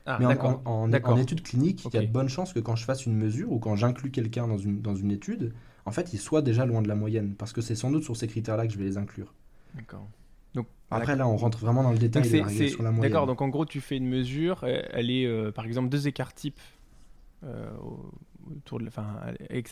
[0.06, 1.12] Ah, Mais en, en- en- d'accord.
[1.12, 3.52] en étude clinique, il y a de bonnes chances que quand je fasse une mesure
[3.52, 5.52] ou quand j'inclus quelqu'un dans une, dans une étude,
[5.86, 7.34] en fait, il soit déjà loin de la moyenne.
[7.36, 9.34] Parce que c'est sans doute sur ces critères-là que je vais les inclure.
[9.74, 10.10] D'accord.
[10.54, 13.00] Donc, Après, là, on rentre vraiment dans le détail c'est- la moyenne.
[13.02, 16.34] D'accord, donc en gros tu fais une mesure, elle est euh, par exemple deux écarts
[16.34, 16.60] types
[18.46, 19.28] autour de enfin, à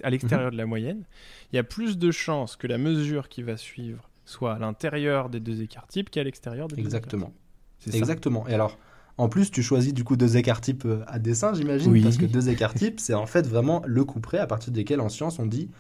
[0.07, 1.05] à l'extérieur de la moyenne.
[1.53, 5.31] Il y a plus de chances que la mesure qui va suivre soit à l'intérieur
[5.31, 7.27] des deux écarts types qu'à l'extérieur des deux Exactement.
[7.27, 7.33] écarts
[7.81, 7.95] types.
[7.95, 8.47] Exactement.
[8.47, 8.79] Et alors,
[9.17, 12.03] en plus, tu choisis du coup deux écarts types euh, à dessin, j'imagine, Oui.
[12.03, 15.01] parce que deux écarts types, c'est en fait vraiment le coup près à partir desquels
[15.01, 15.71] en science on dit,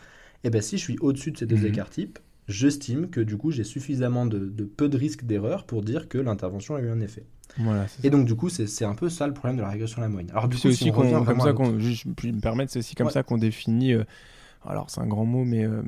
[0.45, 1.67] eh ben si je suis au-dessus de ces deux Mhm.
[1.67, 5.83] écarts types, j'estime que du coup j'ai suffisamment de, de peu de risque d'erreur pour
[5.83, 7.25] dire que l'intervention a eu un effet.
[7.57, 10.03] Voilà, Et donc du coup, c'est un peu ça le problème de la régression à
[10.03, 10.31] la moyenne.
[10.31, 13.13] Alors C'est si aussi on comme ça qu'on, me permettre, c'est aussi comme Ouais.
[13.13, 13.95] ça qu'on définit.
[13.95, 14.05] euh,
[14.67, 15.83] alors c'est un grand mot, mais euh,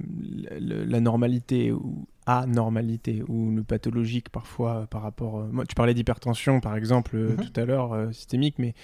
[0.60, 5.44] le- la normalité ou anormalité ou le pathologique parfois euh, par rapport.
[5.52, 7.36] moi, tu parlais d'hypertension par exemple Mhm.
[7.36, 8.74] tout à l'heure systémique, mais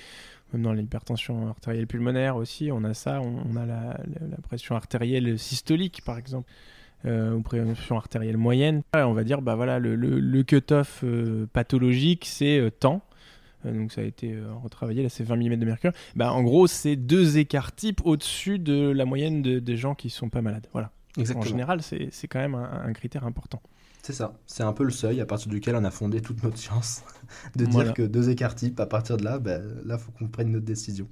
[0.52, 3.20] même dans l'hypertension artérielle pulmonaire aussi, on a ça.
[3.20, 3.82] On, on a la,
[4.20, 6.48] la- la pression artérielle systolique par exemple.
[7.04, 11.02] Euh, ou pression artérielle moyenne, Ouais, on va dire bah voilà le, le, le cut-off
[11.04, 13.02] euh, pathologique c'est euh, temps,
[13.64, 15.92] Euh, donc ça a été retravaillé, là c'est 20 mm de mercure.
[16.16, 20.08] Bah, en gros, c'est deux écarts types au-dessus de la moyenne de- des gens qui
[20.10, 20.66] sont pas malades.
[20.72, 20.90] Voilà.
[21.16, 21.44] Exactement.
[21.44, 23.60] En général, c'est c'est quand même un, un critère important.
[24.02, 24.34] C'est ça.
[24.46, 27.02] C'est un peu le seuil à partir duquel on a fondé toute notre science.
[27.56, 27.92] De dire Voilà.
[27.92, 31.08] que deux écarts types, à partir de là, ben, là, faut qu'on prenne notre décision.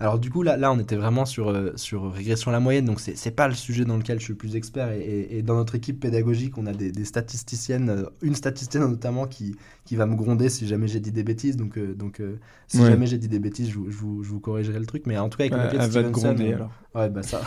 [0.00, 2.84] Alors du coup, là, là on était vraiment sur, euh, sur régression à la moyenne,
[2.84, 4.90] donc c'est pas le sujet dans lequel je suis le plus expert.
[4.92, 8.84] Et, et- et dans notre équipe pédagogique, on a des, des statisticiennes, euh, une statisticienne
[8.88, 11.56] notamment qui, qui va me gronder si jamais j'ai dit des bêtises.
[11.56, 12.20] Donc, euh, donc
[12.66, 12.86] si Ouais.
[12.86, 15.04] jamais j'ai dit des bêtises, je, vous- je vous, je vous corrigerai le truc.
[15.06, 16.70] Mais en tout cas, avec de elle va te gronder alors.
[16.94, 17.42] Ouais, bah ça.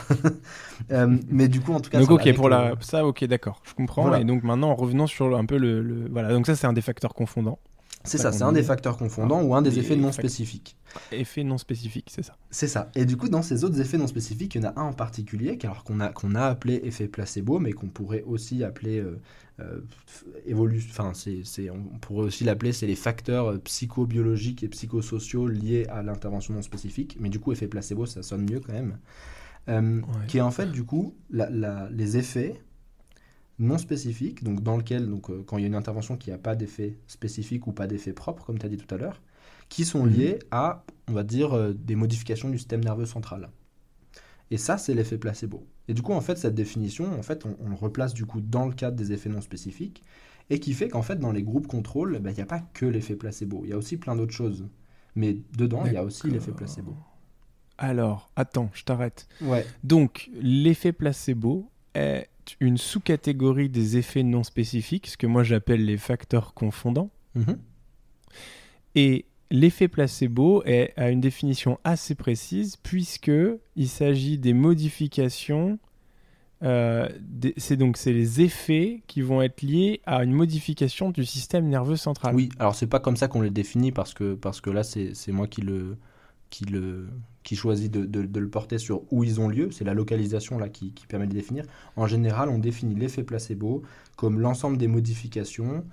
[1.29, 2.73] Mais du coup, en tout cas, Donc ok, pour le- la...
[2.81, 4.03] ça, ok, d'accord, je comprends.
[4.03, 4.21] Voilà.
[4.21, 5.81] Et donc maintenant, en revenant sur un peu le...
[5.81, 7.59] le- Voilà, donc ça c'est un des facteurs confondants.
[8.05, 10.77] C'est ça c'est un des facteurs confondants ou un des effets non spécifiques.
[11.11, 12.37] Effet non spécifique, c'est ça.
[12.49, 12.89] C'est ça.
[12.95, 14.93] Et du coup, dans ces autres effets non spécifiques, il y en a un en
[14.93, 19.19] particulier, qu'alors qu'on a, qu'on a appelé effet placebo, mais qu'on pourrait aussi appeler euh,
[19.59, 19.81] euh,
[20.89, 25.85] Enfin, c'est, c'est- on pourrait aussi l'appeler, c'est les facteurs euh, psychobiologiques et psychosociaux liés
[25.89, 27.17] à l'intervention non spécifique.
[27.19, 28.97] Mais du coup, effet placebo, ça sonne mieux quand même.
[29.67, 30.05] Euh, Ouais.
[30.27, 32.59] Qui est en fait, du coup, la- la- les effets
[33.59, 36.37] non spécifiques, donc dans lequel, donc, euh, quand il y a une intervention qui n'a
[36.37, 39.21] pas d'effet spécifique ou pas d'effet propre, comme tu as dit tout à l'heure,
[39.69, 40.11] qui sont Mhm.
[40.11, 43.49] liés à, on va dire, euh, des modifications du système nerveux central.
[44.51, 45.67] Et ça, c'est l'effet placebo.
[45.87, 48.41] Et du coup, en fait, cette définition, en fait, on, on le replace du coup
[48.41, 50.03] dans le cadre des effets non spécifiques,
[50.49, 52.85] et qui fait qu'en fait, dans les groupes contrôle, ben, il n'y a pas que
[52.87, 54.67] l'effet placebo, il y a aussi plein d'autres choses.
[55.15, 56.95] Mais dedans, il y a aussi l'effet placebo.
[57.77, 59.27] Alors, attends, je t'arrête.
[59.41, 59.65] Ouais.
[59.83, 62.27] Donc, l'effet placebo est
[62.59, 67.11] une sous-catégorie des effets non spécifiques, ce que moi j'appelle les facteurs confondants.
[67.35, 67.57] Mhm.
[68.95, 73.31] Et l'effet placebo est, a une définition assez précise puisque
[73.75, 75.79] il s'agit des modifications.
[76.61, 77.07] euh,
[77.57, 81.95] c'est donc c'est les effets qui vont être liés à une modification du système nerveux
[81.95, 82.35] central.
[82.35, 85.13] Oui, alors c'est pas comme ça qu'on les définit parce que, parce que là c'est
[85.13, 85.97] c'est moi qui le
[86.49, 87.07] qui le
[87.43, 90.59] qui choisit de, de- de le porter sur où ils ont lieu, c'est la localisation
[90.59, 91.65] là qui, qui permet de définir.
[91.95, 93.81] En général, on définit l'effet placebo
[94.17, 95.85] comme l'ensemble des modifications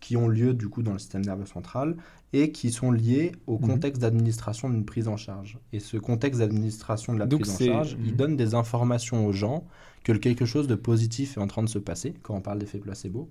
[0.00, 1.96] qui ont lieu du coup dans le système nerveux central
[2.34, 3.66] et qui sont liées au Mhm.
[3.68, 5.58] contexte d'administration d'une prise en charge.
[5.72, 8.16] Et ce contexte d'administration de la Donc prise en charge, il Mhm.
[8.16, 9.66] donne des informations aux gens
[10.02, 12.78] que quelque chose de positif est en train de se passer quand on parle d'effet
[12.78, 13.30] placebo.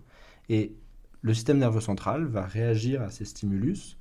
[0.49, 0.73] Et
[1.21, 3.97] le système nerveux central va réagir à ces stimulus.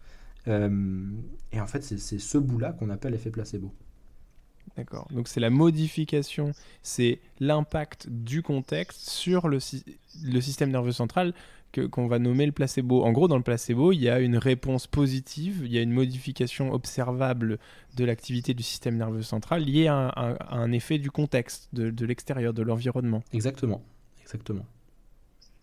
[0.48, 1.10] Euh,
[1.52, 3.72] et en fait, c'est ce bout-là qu'on appelle effet placebo.
[4.76, 5.06] D'accord.
[5.12, 6.52] Donc c'est la modification,
[6.82, 9.84] c'est l'impact du contexte sur le, sy-
[10.24, 11.34] le système nerveux central
[11.90, 13.02] qu'on va nommer le placebo.
[13.02, 15.92] En gros, dans le placebo, il y a une réponse positive, il y a une
[15.92, 17.58] modification observable
[17.96, 21.68] de l'activité du système nerveux central liée à un, à- à un effet du contexte,
[21.72, 23.22] de, de l'extérieur, de l'environnement.
[23.32, 23.82] Exactement.
[24.22, 24.66] Exactement.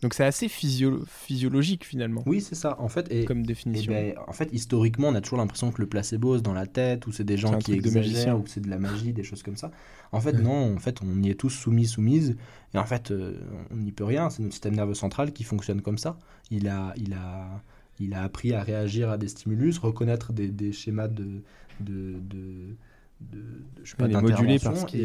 [0.02, 2.80] Donc c'est assez physio- physiologique finalement Oui, c'est ça.
[2.80, 3.92] En fait, et, comme et définition.
[3.92, 7.06] ben, en fait, historiquement, on a toujours l'impression que le placebo c'est dans la tête,
[7.08, 9.72] ou c'est des gens qui exagèrent, ou c'est de la magie, des choses comme ça.
[10.12, 10.74] En fait, non.
[10.76, 12.38] En fait, on y est tous soumis, soumises.
[12.74, 13.40] Et en fait, euh,
[13.72, 14.30] on n'y peut rien.
[14.30, 16.18] C'est notre système nerveux central qui fonctionne comme ça.
[16.50, 17.62] Il a, il a,
[18.00, 21.42] il a appris à réagir à des stimulus, reconnaître des, des schémas de,
[21.82, 22.76] de, de,
[23.21, 23.43] de, de-
[23.84, 25.01] je sais pas, Il est modulé et- parce qu'il-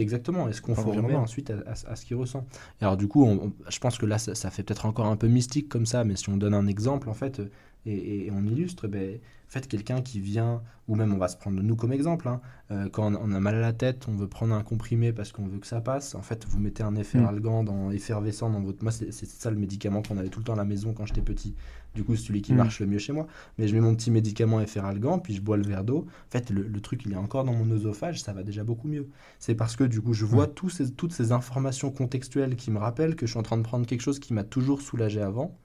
[0.00, 1.22] Exactement, et se Par conformer l'environnement.
[1.22, 2.46] ensuite à, à- à ce qu'il ressent.
[2.80, 5.06] Et alors du coup, on- on- je pense que là, ça, ça fait peut-être encore
[5.06, 7.48] un peu mystique comme ça, mais si on donne un exemple, en fait, euh,
[7.86, 11.36] et, et on illustre, ben, en fait, quelqu'un qui vient, ou même on va se
[11.36, 14.12] prendre nous comme exemple, hein, euh, quand on, on a mal à la tête, on
[14.12, 16.96] veut prendre un comprimé parce qu'on veut que ça passe, en fait, vous mettez un
[16.96, 18.82] efferalgan dans, effervescent dans votre...
[18.82, 21.22] Moi, c'est ça le médicament qu'on avait tout le temps à la maison quand j'étais
[21.22, 21.54] petit.
[21.94, 22.56] Du coup, c'est celui qui Mm.
[22.58, 23.26] marche le mieux chez moi.
[23.58, 26.06] Mais je mets mon petit médicament efferalgan, puis je bois le verre d'eau.
[26.28, 28.88] En fait, le, le truc, il est encore dans mon oesophage, ça va déjà beaucoup
[28.88, 29.08] mieux.
[29.38, 32.78] C'est parce que du coup, je vois tous ces- toutes ces informations contextuelles qui me
[32.78, 35.58] rappellent que je suis en train de prendre quelque chose qui m'a toujours soulagé avant.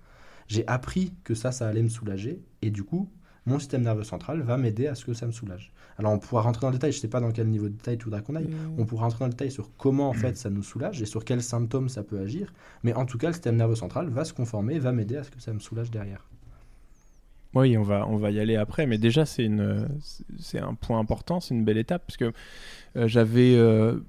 [0.48, 2.42] J'ai appris que ça, ça allait me soulager.
[2.62, 3.10] Et du coup,
[3.46, 5.72] mon système nerveux central va m'aider à ce que ça me soulage.
[5.98, 6.92] Alors, on pourra rentrer dans le détail.
[6.92, 8.50] Je sais pas dans quel niveau de détail tu voudrais qu'on aille.
[8.78, 11.26] On pourra rentrer dans le détail sur comment en fait ça nous soulage et sur
[11.26, 12.54] quels symptômes ça peut agir.
[12.84, 15.32] Mais en tout cas, le système nerveux central va se conformer, va m'aider à ce
[15.32, 16.26] que ça me soulage derrière.
[17.56, 19.88] Oui, on va, on va y aller après, mais déjà c'est une,
[20.40, 22.34] c'est un point important, c'est une belle étape parce que
[22.96, 24.00] euh, j'avais, euh,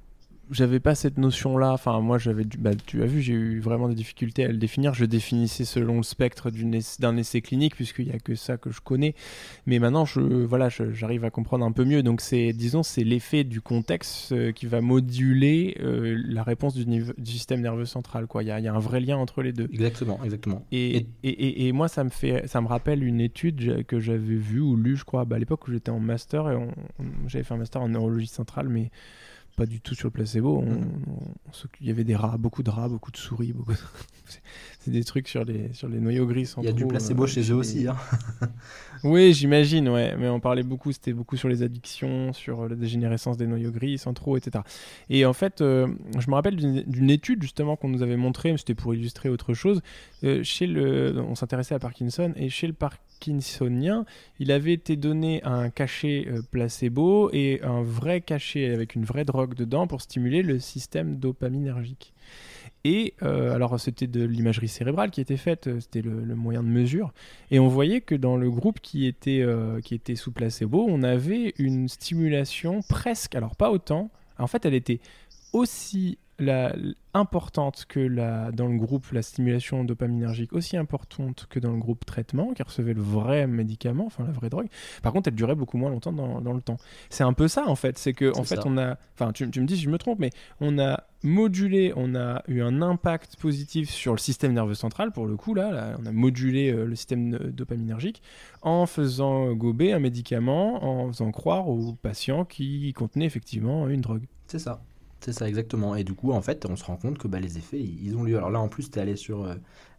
[0.51, 1.73] j'avais pas cette notion-là.
[1.73, 4.95] Enfin, moi, j'avais, bah, tu as vu, j'ai eu vraiment des difficultés à le définir.
[4.95, 6.51] Je définissais selon le spectre
[7.01, 9.15] d'un essai clinique puisqu'il y a que ça que je connais.
[9.67, 12.03] Mais maintenant, je, voilà, j'arrive à comprendre un peu mieux.
[12.03, 16.87] Donc, c'est, disons, c'est l'effet du contexte euh, qui va moduler euh, la réponse du,
[16.87, 18.27] niveau- du système nerveux central.
[18.27, 19.69] Quoi, il y a, il y a un vrai lien entre les deux.
[19.73, 20.65] Exactement, exactement.
[20.73, 24.01] Et, Et- et, et- et moi, ça me, fait, ça me rappelle une étude que
[24.01, 26.51] j'avais vue ou lue, je crois, bah, à l'époque où j'étais en master.
[26.51, 26.57] et
[27.29, 28.91] J'avais fait un master en neurologie centrale, mais
[29.57, 30.59] pas du tout sur le placebo.
[30.59, 30.89] On- Mhm.
[31.07, 33.53] on il y avait des rats, beaucoup de rats, beaucoup de souris.
[33.53, 33.79] Beaucoup de-
[34.81, 37.27] c'est- des trucs sur les, sur les noyaux gris Il y a du placebo euh,
[37.27, 37.87] chez eux aussi.
[37.89, 37.97] Hein.
[39.05, 40.15] oui, j'imagine, ouais.
[40.19, 43.97] Mais on parlait beaucoup, c'était beaucoup sur les addictions, sur la dégénérescence des noyaux gris,
[43.99, 44.63] centraux, etc.
[45.09, 45.87] Et en fait, euh,
[46.19, 49.81] je me rappelle d'une étude justement qu'on nous avait montrée, c'était pour illustrer autre chose.
[50.25, 52.73] Euh, chez le, on s'intéressait à Parkinson et chez le
[54.39, 59.25] Il avait été donné un cachet euh, placebo et un vrai cachet avec une vraie
[59.25, 62.13] drogue dedans pour stimuler le système dopaminergique.
[62.85, 66.69] Et euh, alors c'était de l'imagerie cérébrale qui était faite, euh, c'était le, moyen de
[66.69, 67.13] mesure.
[67.51, 69.47] Et on voyait que dans le groupe qui était,
[69.83, 74.75] qui était sous placebo, on avait une stimulation presque, alors pas autant, en fait elle
[74.75, 75.01] était
[75.53, 76.75] aussi la,
[77.15, 82.05] importante que la, dans le groupe, la stimulation dopaminergique, aussi importante que dans le groupe
[82.05, 84.67] traitement, qui recevait le vrai médicament, enfin la vraie drogue.
[85.03, 86.77] Par contre, elle durait beaucoup moins longtemps dans, dans le temps.
[87.11, 88.63] C'est un peu ça en fait, c'est que en fait ça.
[88.67, 91.93] on a, enfin tu, tu me dis si je me trompe, mais on a modulé,
[91.97, 95.71] on a eu un impact positif sur le système nerveux central pour le coup là,
[95.71, 98.23] là, on a modulé euh, le système dopaminergique
[98.61, 104.25] en faisant gober un médicament, en faisant croire aux patients qu'il contenait effectivement une drogue.
[104.49, 104.83] C'est ça.
[105.25, 105.97] C'est ça, exactement.
[105.97, 108.25] Et du coup, en fait, on se rend compte que bah, les effets, ils ont
[108.25, 108.37] lieu.
[108.37, 109.55] Alors là, en plus, tu es allé sur, euh,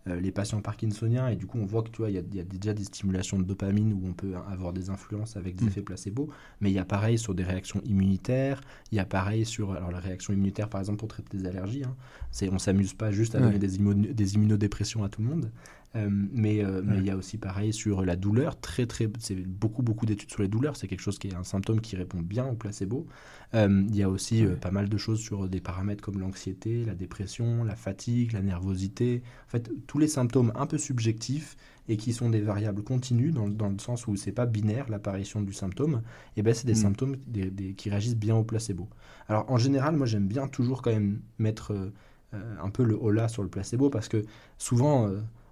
[0.07, 2.43] euh, les patients parkinsoniens, et du coup on voit que tu vois, il y, a
[2.43, 5.67] déjà des stimulations de dopamine où on peut avoir des influences avec des mm.
[5.67, 6.29] effets placebo,
[6.61, 8.61] mais il y a pareil sur des réactions immunitaires,
[8.91, 11.83] il y a pareil sur alors la réaction immunitaire par exemple pour traiter des allergies,
[11.85, 11.95] hein.
[12.29, 13.79] c'est on s'amuse pas juste à donner des,
[14.13, 15.51] des immunodépressions à tout le monde,
[15.95, 19.81] euh, mais euh, il y a aussi pareil sur la douleur, très très, c'est beaucoup
[19.81, 22.45] beaucoup d'études sur les douleurs, c'est quelque chose qui est un symptôme qui répond bien
[22.45, 23.07] au placebo.
[23.53, 26.95] Euh, il y a aussi pas mal de choses sur des paramètres comme l'anxiété, la
[26.95, 31.55] dépression, la fatigue, la nervosité, en fait tous les symptômes un peu subjectifs
[31.87, 35.41] et qui sont des variables continues dans, dans le sens où c'est pas binaire l'apparition
[35.41, 36.01] du symptôme,
[36.35, 36.75] et ben c'est des mm.
[36.75, 38.89] symptômes des, qui réagissent bien au placebo.
[39.29, 41.91] Alors en général, moi j'aime bien toujours quand même mettre
[42.33, 44.25] un peu le holà sur le placebo parce que
[44.57, 45.09] souvent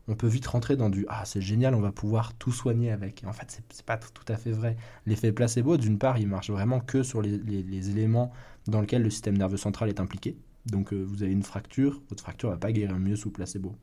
[0.08, 3.24] on peut vite rentrer dans du ah c'est génial on va pouvoir tout soigner avec.
[3.26, 4.76] En fait c'est pas tout à fait vrai.
[5.06, 8.32] L'effet placebo d'une part il marche vraiment que sur les, éléments
[8.68, 10.38] dans lesquels le système nerveux central est impliqué.
[10.66, 13.76] Donc euh, vous avez une fracture votre fracture va pas guérir mieux sous placebo.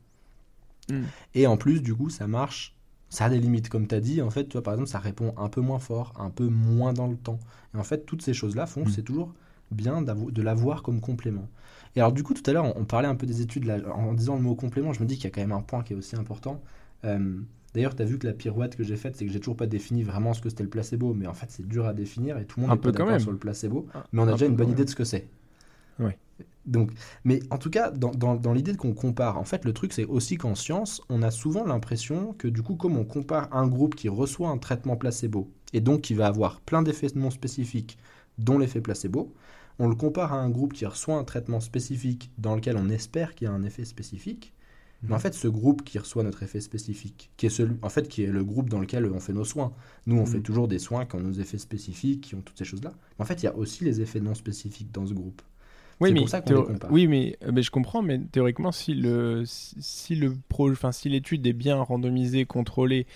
[0.88, 1.04] Hmm.
[1.34, 2.74] et en plus du coup ça marche
[3.10, 3.68] ça a des limites.
[3.68, 5.78] Comme tu as dit en fait tu vois par exemple ça répond un peu moins
[5.78, 7.38] fort un peu moins dans le temps.
[7.74, 8.90] Et en fait toutes ces choses là font hmm.
[8.90, 9.32] c'est toujours
[9.70, 11.48] bien de l'avoir comme complément
[11.96, 14.12] et alors, du coup, tout à l'heure, on, parlait un peu des études là, en
[14.12, 14.92] disant le mot complément.
[14.92, 16.62] Je me dis qu'il y a quand même un point qui est aussi important.
[17.04, 17.40] Euh,
[17.74, 19.66] d'ailleurs, tu as vu que la pirouette que j'ai faite, c'est que j'ai toujours pas
[19.66, 22.44] défini vraiment ce que c'était le placebo, mais en fait, c'est dur à définir et
[22.44, 24.70] tout le monde est pas d'accord sur le placebo, mais on a déjà une bonne
[24.70, 25.26] idée de ce que c'est.
[25.98, 26.12] Oui.
[26.66, 26.92] Donc,
[27.24, 30.04] mais en tout cas, dans, dans, dans l'idée qu'on compare, en fait, le truc, c'est
[30.04, 33.94] aussi qu'en science, on a souvent l'impression que du coup, comme on compare un groupe
[33.94, 37.98] qui reçoit un traitement placebo et donc qui va avoir plein d'effets non spécifiques,
[38.38, 39.32] dont l'effet placebo,
[39.80, 43.34] on le compare à un groupe qui reçoit un traitement spécifique dans lequel on espère
[43.34, 44.52] qu'il y a un effet spécifique.
[45.02, 48.06] Mais en fait, ce groupe qui reçoit notre effet spécifique, qui est celui, en fait,
[48.06, 49.72] qui est le groupe dans lequel on fait nos soins.
[50.04, 50.42] Nous, on fait mhm.
[50.42, 52.92] toujours des soins qui ont nos effets spécifiques, qui ont toutes ces choses-là.
[53.18, 55.40] Mais en fait, il y a aussi les effets non spécifiques dans ce groupe.
[56.00, 56.42] Oui, mais, pour ça
[56.90, 61.08] oui mais, euh, mais, je comprends, mais théoriquement, si le, si le pro, enfin, si
[61.08, 63.06] l'étude est bien randomisée, contrôlée,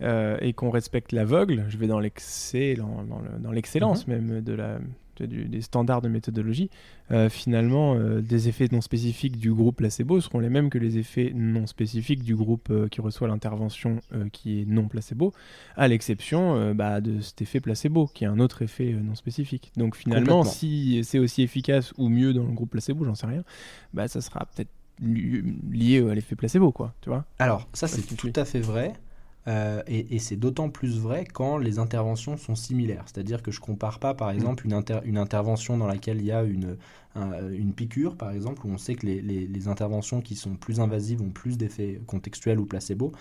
[0.00, 3.06] euh, et qu'on respecte l'aveugle, je vais dans l'excellence
[3.40, 4.14] dans, l'excellence mhm.
[4.14, 4.78] même de la
[5.26, 6.70] des standards de méthodologie,
[7.10, 10.98] euh, finalement, euh, des effets non spécifiques du groupe placebo seront les mêmes que les
[10.98, 14.00] effets non spécifiques du groupe euh, qui reçoit l'intervention
[14.32, 15.32] qui est non placebo,
[15.76, 19.72] à l'exception bah, de cet effet placebo, qui est un autre effet non spécifique.
[19.76, 23.44] Donc finalement, si c'est aussi efficace ou mieux dans le groupe placebo, j'en sais rien,
[23.92, 28.32] bah, ça sera peut-être lié à l'effet placebo, quoi, tu vois Alors, ça c'est tout
[28.34, 28.94] à fait vrai.
[29.48, 33.04] Euh, et, c'est d'autant plus vrai quand les interventions sont similaires.
[33.06, 34.34] C'est-à-dire que je ne compare pas, par mm.
[34.34, 36.76] exemple, une, une, intervention dans laquelle il y a une,
[37.16, 41.22] une piqûre, par exemple, où on sait que les, les, interventions qui sont plus invasives
[41.22, 43.12] ont plus d'effets contextuels ou placebo.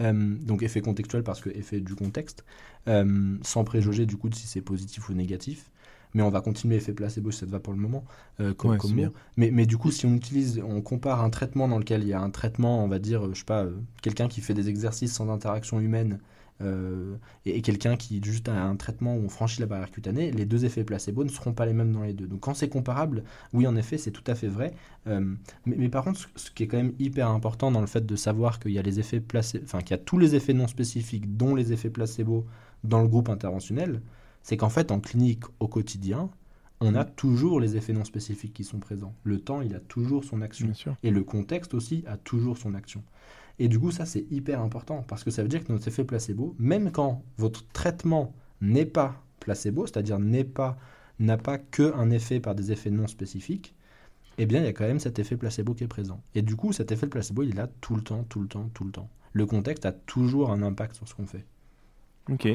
[0.00, 2.44] Euh, donc effet contextuel parce que effet du contexte,
[2.88, 5.70] euh, sans préjuger du coup de si c'est positif ou négatif
[6.16, 8.02] mais on va continuer effet placebo si ça te va pour le moment,
[8.40, 8.78] euh, comme,
[9.36, 12.14] Mais, mais, du coup, si on utilise, on compare un traitement dans lequel il y
[12.14, 15.12] a un traitement, on va dire, je sais pas, euh, quelqu'un qui fait des exercices
[15.12, 16.18] sans interaction humaine
[16.62, 20.46] euh, et, quelqu'un qui juste a un traitement où on franchit la barrière cutanée, les
[20.46, 22.26] deux effets placebo ne seront pas les mêmes dans les deux.
[22.26, 24.72] Donc quand c'est comparable, oui, en effet, c'est tout à fait vrai.
[25.66, 28.58] mais, par contre, ce, qui est quand même hyper important dans le fait de savoir
[28.58, 31.36] qu'il y a les effets placebo, enfin qu'il y a tous les effets non spécifiques,
[31.36, 32.46] dont les effets placebo
[32.84, 34.00] dans le groupe interventionnel,
[34.46, 36.30] c'est qu'en fait, en clinique, au quotidien,
[36.78, 39.12] on a toujours les effets non spécifiques qui sont présents.
[39.24, 40.68] Le temps, il a toujours son action.
[41.02, 43.02] Et le contexte aussi a toujours son action.
[43.58, 46.04] Et du coup, ça, c'est hyper important parce que ça veut dire que notre effet
[46.04, 50.78] placebo, même quand votre traitement n'est pas placebo, c'est-à-dire n'est pas
[51.18, 53.74] n'a pas que un effet par des effets non spécifiques,
[54.38, 56.22] eh bien, il y a quand même cet effet placebo qui est présent.
[56.36, 58.70] Et du coup, cet effet placebo, il est là tout le temps, tout le temps,
[58.74, 59.10] tout le temps.
[59.32, 61.44] Le contexte a toujours un impact sur ce qu'on fait.
[62.30, 62.48] Ok.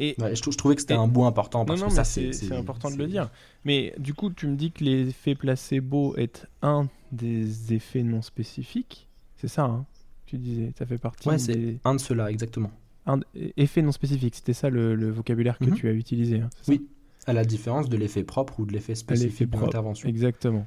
[0.00, 2.96] Et je, trouvais que c'était un bout important parce non, que ça c'est important de
[2.96, 3.30] le dire.
[3.64, 9.08] Mais du coup, tu me dis que l'effet placebo est un des effets non spécifiques.
[9.36, 9.86] C'est ça, hein
[10.26, 11.28] Tu disais, ça fait partie.
[11.28, 12.70] Ouais, c'est un de ceux-là, exactement.
[13.06, 13.20] Un
[13.56, 15.74] effet non spécifique, c'était ça le, vocabulaire que mhm.
[15.74, 16.40] tu as utilisé.
[16.40, 16.86] Hein, oui,
[17.26, 20.08] à la différence de l'effet propre ou de l'effet spécifique de l'intervention.
[20.08, 20.66] Exactement.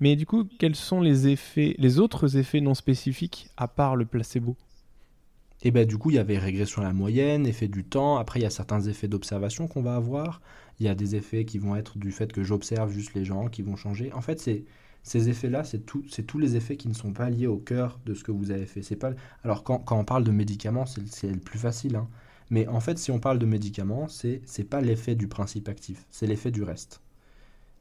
[0.00, 4.06] Mais du coup, quels sont les effets, les autres effets non spécifiques à part le
[4.06, 4.56] placebo?
[5.62, 8.16] Et ben du coup, il y avait régression à la moyenne, effet du temps.
[8.16, 10.40] Après, il y a certains effets d'observation qu'on va avoir.
[10.78, 13.48] Il y a des effets qui vont être du fait que j'observe juste les gens
[13.48, 14.12] qui vont changer.
[14.14, 14.64] En fait, c'est
[15.02, 18.24] ces effets-là, c'est tous les effets qui ne sont pas liés au cœur de ce
[18.24, 18.82] que vous avez fait.
[18.82, 19.12] C'est pas
[19.44, 21.96] alors quand, quand, on parle de médicaments, c'est le plus facile.
[21.96, 22.08] Hein.
[22.50, 26.06] Mais en fait, si on parle de médicaments, c'est c'est pas l'effet du principe actif,
[26.10, 27.00] c'est l'effet du reste.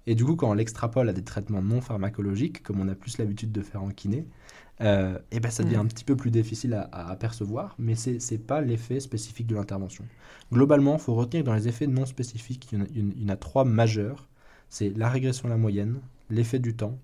[0.07, 3.17] Et du coup, quand on l'extrapole à des traitements non pharmacologiques, comme on a plus
[3.17, 4.25] l'habitude de faire en kiné,
[4.81, 5.81] euh, et ben ça devient mm.
[5.81, 9.55] un petit peu plus difficile à, à apercevoir, mais ce n'est pas l'effet spécifique de
[9.55, 10.05] l'intervention.
[10.51, 13.65] Globalement, il faut retenir que dans les effets non spécifiques, il y en a, trois
[13.65, 14.27] majeurs.
[14.69, 16.97] C'est la régression à la moyenne, l'effet du temps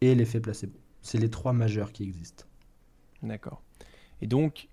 [0.00, 0.78] et l'effet placebo.
[1.02, 2.44] C'est les trois majeurs qui existent.
[3.22, 3.62] D'accord.
[4.20, 4.68] Et donc,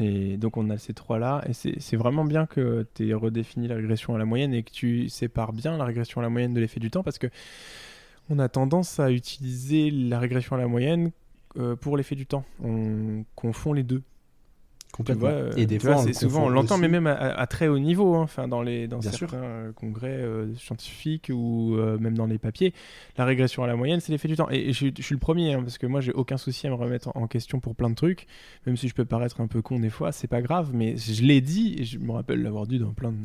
[0.00, 3.76] et donc on a ces trois-là, et c'est vraiment bien que tu aies redéfini la
[3.76, 6.60] régression à la moyenne et que tu sépares bien la régression à la moyenne de
[6.60, 7.28] l'effet du temps, parce que
[8.30, 11.10] on a tendance à utiliser la régression à la moyenne
[11.56, 12.44] euh, pour l'effet du temps.
[12.62, 14.02] On confond les deux.
[14.92, 15.28] Complètement.
[15.28, 17.46] euh, et des tu fois, vois, on c'est souvent, on l'entend, mais même à, à
[17.46, 19.38] très haut niveau, hein, enfin, dans, les, dans Bien certains sûr.
[19.42, 22.74] euh, congrès euh, scientifiques ou euh, même dans les papiers,
[23.16, 24.48] la régression à la moyenne, c'est l'effet du temps.
[24.50, 26.66] Et, et je, suis- je suis le premier, hein, parce que moi, j'ai aucun souci
[26.66, 28.26] à me remettre en, en question pour plein de trucs,
[28.66, 31.22] même si je peux paraître un peu con des fois, c'est pas grave, mais je
[31.22, 33.18] l'ai dit, et je me rappelle l'avoir dit dans plein de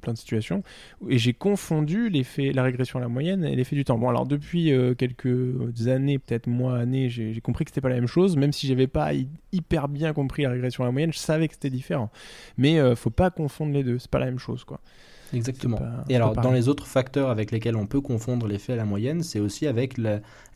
[0.00, 0.62] plein de situations
[1.08, 4.26] et j'ai confondu l'effet la régression à la moyenne et l'effet du temps bon alors
[4.26, 8.36] depuis euh, quelques années peut-être mois années j'ai compris que c'était pas la même chose
[8.36, 11.48] même si j'avais pas hy- hyper bien compris la régression à la moyenne je savais
[11.48, 12.10] que c'était différent
[12.56, 14.80] mais euh, faut pas confondre les deux c'est pas la même chose quoi
[15.34, 15.76] Exactement.
[15.76, 18.86] Pas- Et alors, dans les autres facteurs avec lesquels on peut confondre l'effet à la
[18.86, 19.98] moyenne, c'est aussi avec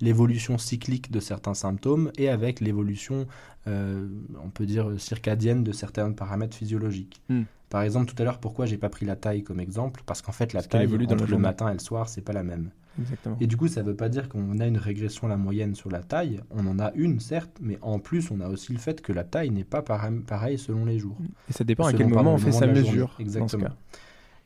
[0.00, 3.26] l'évolution cyclique de certains symptômes et avec l'évolution,
[3.66, 4.06] euh,
[4.42, 7.20] on peut dire, circadienne de certains paramètres physiologiques.
[7.28, 7.42] Hmm.
[7.72, 10.02] Par exemple, tout à l'heure, pourquoi j'ai pas pris la taille comme exemple?
[10.04, 11.42] Parce qu'en fait, la taille évolue dans entre la le journée.
[11.42, 12.68] matin et le soir, c'est pas la même.
[13.00, 15.74] exactement Et du coup, ça veut pas dire qu'on a une régression à la moyenne
[15.74, 16.42] sur la taille.
[16.50, 19.24] On en a une, certes, mais en plus, on a aussi le fait que la
[19.24, 21.16] taille n'est pas pareil, pareil selon les jours.
[21.48, 23.70] et ça dépend à quel moment on fait moment sa mesure dans Exactement.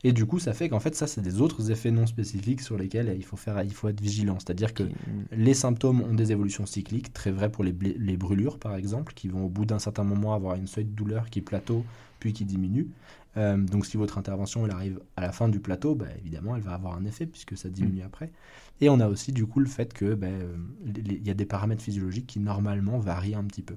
[0.05, 2.77] Et du coup, ça fait qu'en fait, ça, c'est des autres effets non spécifiques sur
[2.77, 4.37] lesquels il faut, faire, il faut être vigilant.
[4.39, 4.83] C'est-à-dire que
[5.33, 9.27] les symptômes ont des évolutions cycliques, très vrai pour les, les brûlures, par exemple, qui
[9.27, 11.83] vont au bout d'un certain moment avoir une seuil de douleur qui plateau,
[12.19, 12.89] puis qui diminue.
[13.37, 16.63] Euh, donc, si votre intervention elle arrive à la fin du plateau, bah, évidemment, elle
[16.63, 18.31] va avoir un effet puisque ça diminue après.
[18.81, 21.45] Et on a aussi, du coup, le fait que bah, euh, il y a des
[21.45, 23.75] paramètres physiologiques qui, normalement, varient un petit peu.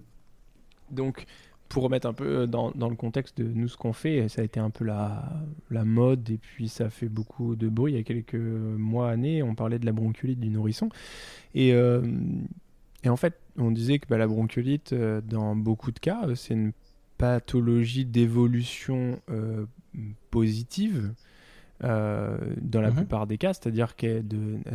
[0.90, 1.26] Donc,
[1.68, 4.42] pour remettre un peu euh, dans, dans le contexte de nous ce qu'on fait, ça
[4.42, 5.30] a été un peu la,
[5.70, 9.42] la mode et puis ça fait beaucoup de bruit il y a quelques mois, années.
[9.42, 10.88] On parlait de la bronchiolite du nourrisson.
[11.54, 12.02] Et, euh,
[13.02, 16.34] et en fait, on disait que bah, la bronchiolite, euh, dans beaucoup de cas, euh,
[16.34, 16.72] c'est une
[17.20, 19.66] pathologie d'évolution euh,
[20.30, 21.12] positive.
[21.82, 22.96] euh, dans la Mhm.
[22.96, 24.22] plupart des cas, c'est-à-dire qu'elle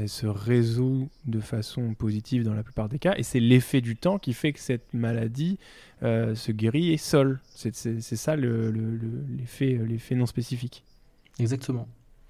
[0.08, 4.18] se résout de façon positive dans la plupart des cas, et c'est l'effet du temps
[4.18, 5.60] qui fait que cette maladie
[6.02, 7.40] euh, se guérit et seule.
[7.54, 10.84] C'est ça le- le- le- l'effet non spécifique.
[11.40, 11.88] Exactement.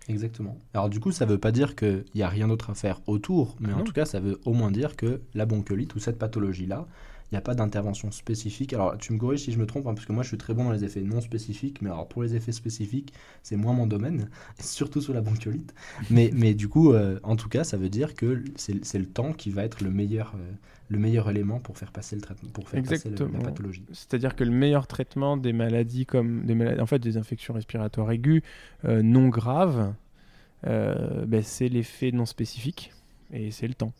[0.09, 0.57] Exactement.
[0.73, 3.55] Alors du coup, ça veut pas dire qu'il n'y a rien d'autre à faire autour,
[3.61, 3.83] mais en Non.
[3.85, 6.85] tout cas, ça veut au moins dire que la bronchiolite ou cette pathologie-là,
[7.31, 8.73] il n'y a pas d'intervention spécifique.
[8.73, 10.53] Alors tu me corriges si je me trompe, hein, parce que moi je suis très
[10.53, 13.87] bon dans les effets non spécifiques, mais alors pour les effets spécifiques, c'est moins mon
[13.87, 15.73] domaine, surtout sur la bronchiolite.
[16.11, 19.33] mais, mais du coup, euh, en tout cas, ça veut dire que c'est le temps
[19.33, 20.51] qui va être le meilleur, euh,
[20.89, 23.83] le meilleur élément pour faire passer le traitement, pour faire passer le- la pathologie.
[23.91, 28.11] C'est-à-dire que le meilleur traitement des maladies comme des maladies, en fait des infections respiratoires
[28.11, 28.43] aiguës
[28.85, 29.93] euh, non graves,
[30.63, 32.91] ben, c'est l'effet non spécifique
[33.33, 33.93] et c'est le temps.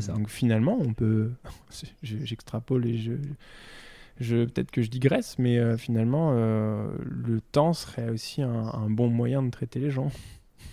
[0.00, 0.12] Ça.
[0.12, 1.30] Donc finalement, on peut,
[2.02, 3.12] je- j'extrapole et je,
[4.20, 8.90] je peut-être que je digresse, mais euh, finalement, euh, le temps serait aussi un, un
[8.90, 10.10] bon moyen de traiter les gens.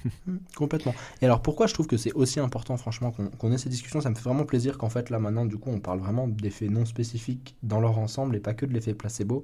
[0.55, 0.93] Complètement.
[1.21, 4.09] Et alors pourquoi je trouve que c'est aussi important franchement qu'on ait ces discussions, ça
[4.09, 6.85] me fait vraiment plaisir qu'en fait là maintenant du coup on parle vraiment d'effets non
[6.85, 9.43] spécifiques dans leur ensemble et pas que de l'effet placebo.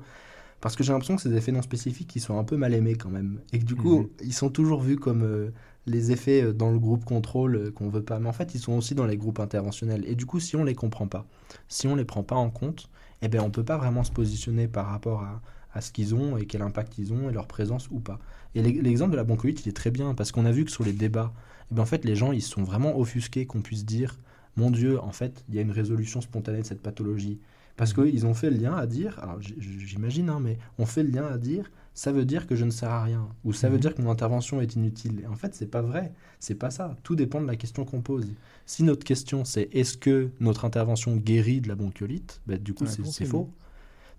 [0.62, 2.96] Parce que j'ai l'impression que ces effets non spécifiques ils sont un peu mal aimés
[2.96, 3.40] quand même.
[3.54, 4.08] Et que du coup Mhm.
[4.24, 5.52] ils sont toujours vus comme euh,
[5.88, 8.20] les effets euh, dans le groupe contrôle euh, qu'on veut pas.
[8.20, 10.04] Mais en fait ils sont aussi dans les groupes interventionnels.
[10.08, 11.26] Et du coup si on les comprend pas,
[11.68, 12.90] si on les prend pas en compte,
[13.22, 15.42] eh ben on peut pas vraiment se positionner par rapport à,
[15.74, 18.20] à ce qu'ils ont et quel impact ils ont et leur présence ou pas.
[18.56, 20.72] Et l'e- l'exemple de la bronchiolite, il est très bien parce qu'on a vu que
[20.72, 21.34] sur les débats,
[21.72, 24.20] eh ben en fait, les gens, ils sont vraiment offusqués qu'on puisse dire
[24.56, 27.40] Mon Dieu, en fait, il y a une résolution spontanée de cette pathologie.
[27.78, 31.12] Parce qu'ils ont fait le lien à dire, alors j'imagine, hein, mais on fait le
[31.12, 33.76] lien à dire ça veut dire que je ne sers à rien, ou ça veut
[33.76, 33.82] Mhm.
[33.82, 35.22] dire que mon intervention est inutile.
[35.24, 36.96] Et en fait, c'est pas vrai, c'est pas ça.
[37.02, 38.28] Tout dépend de la question qu'on pose.
[38.68, 42.86] Si notre question c'est est-ce que notre intervention guérit de la bronchiolite, ben, du coup,
[42.86, 43.50] c'est faux.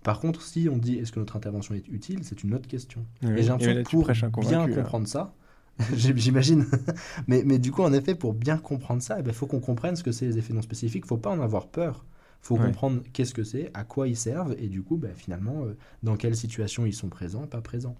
[0.03, 3.05] Par contre, si on dit est-ce que notre intervention est utile, c'est une autre question.
[3.21, 3.87] Et j'ai l'impression que
[4.31, 5.33] pour bien comprendre ça,
[5.95, 6.65] j'imagine,
[7.27, 10.03] mais, mais du coup, en effet, pour bien comprendre ça, il faut qu'on comprenne ce
[10.03, 11.05] que c'est les effets non spécifiques.
[11.05, 12.05] faut pas en avoir peur.
[12.41, 12.65] Faut Ouais.
[12.65, 16.15] comprendre qu'est-ce que c'est, à quoi ils servent, et du coup, bah, finalement, euh, dans
[16.15, 17.95] quelle situation ils sont présents, pas présents.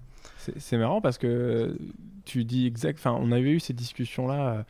[0.58, 1.78] C'est marrant parce que
[2.26, 2.98] tu dis exact.
[3.00, 4.64] Enfin, on avait eu ces discussions-là, euh,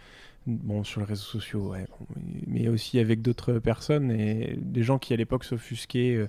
[0.47, 2.05] bon, sur les réseaux sociaux, ouais, bon,
[2.47, 6.27] mais aussi avec d'autres personnes et des gens qui à l'époque s'offusquaient euh,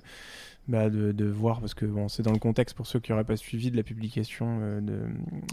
[0.67, 3.23] bah, de, de voir, parce que bon, c'est dans le contexte pour ceux qui n'auraient
[3.23, 4.99] pas suivi de la publication euh, de,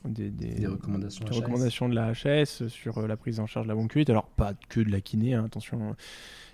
[0.06, 1.36] des, des- Des recommandations des HS.
[1.36, 4.10] recommandations de la HS sur la prise en charge de la bronchiolite.
[4.10, 5.94] Alors, pas que de la kiné, hein, attention.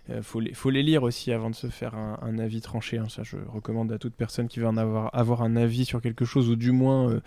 [0.09, 2.99] Il faut, les, faut les lire aussi avant de se faire un, avis tranché.
[2.99, 3.09] Hein.
[3.09, 6.51] Ça, je recommande à toute personne qui veut en avoir, un avis sur quelque chose
[6.51, 7.21] ou du moins,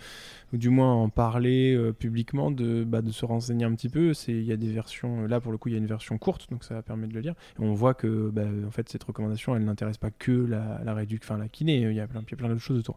[0.52, 4.12] ou du moins en parler publiquement, de, bah, de se renseigner un petit peu.
[4.28, 6.48] Il y a des versions, là pour le coup, il y a une version courte,
[6.50, 7.34] donc ça permet de le lire.
[7.58, 11.48] On voit que bah, en fait, cette recommandation, elle n'intéresse pas que la, la la
[11.48, 12.96] kiné, il y a plein, d'autres choses autour.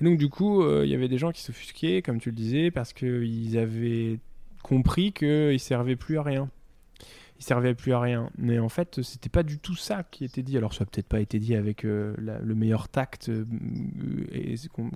[0.00, 2.70] Et donc, du coup, il y avait des gens qui s'offusquaient, comme tu le disais,
[2.70, 4.18] parce qu'ils avaient
[4.62, 6.50] compris qu'il servait plus à rien
[7.40, 8.30] il servait plus à rien.
[8.36, 10.58] Mais en fait, c'était pas du tout ça qui était dit.
[10.58, 13.46] Alors, ça n'a peut-être pas été dit avec euh, le meilleur tact euh,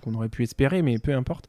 [0.03, 1.49] qu'on aurait pu espérer, mais peu importe.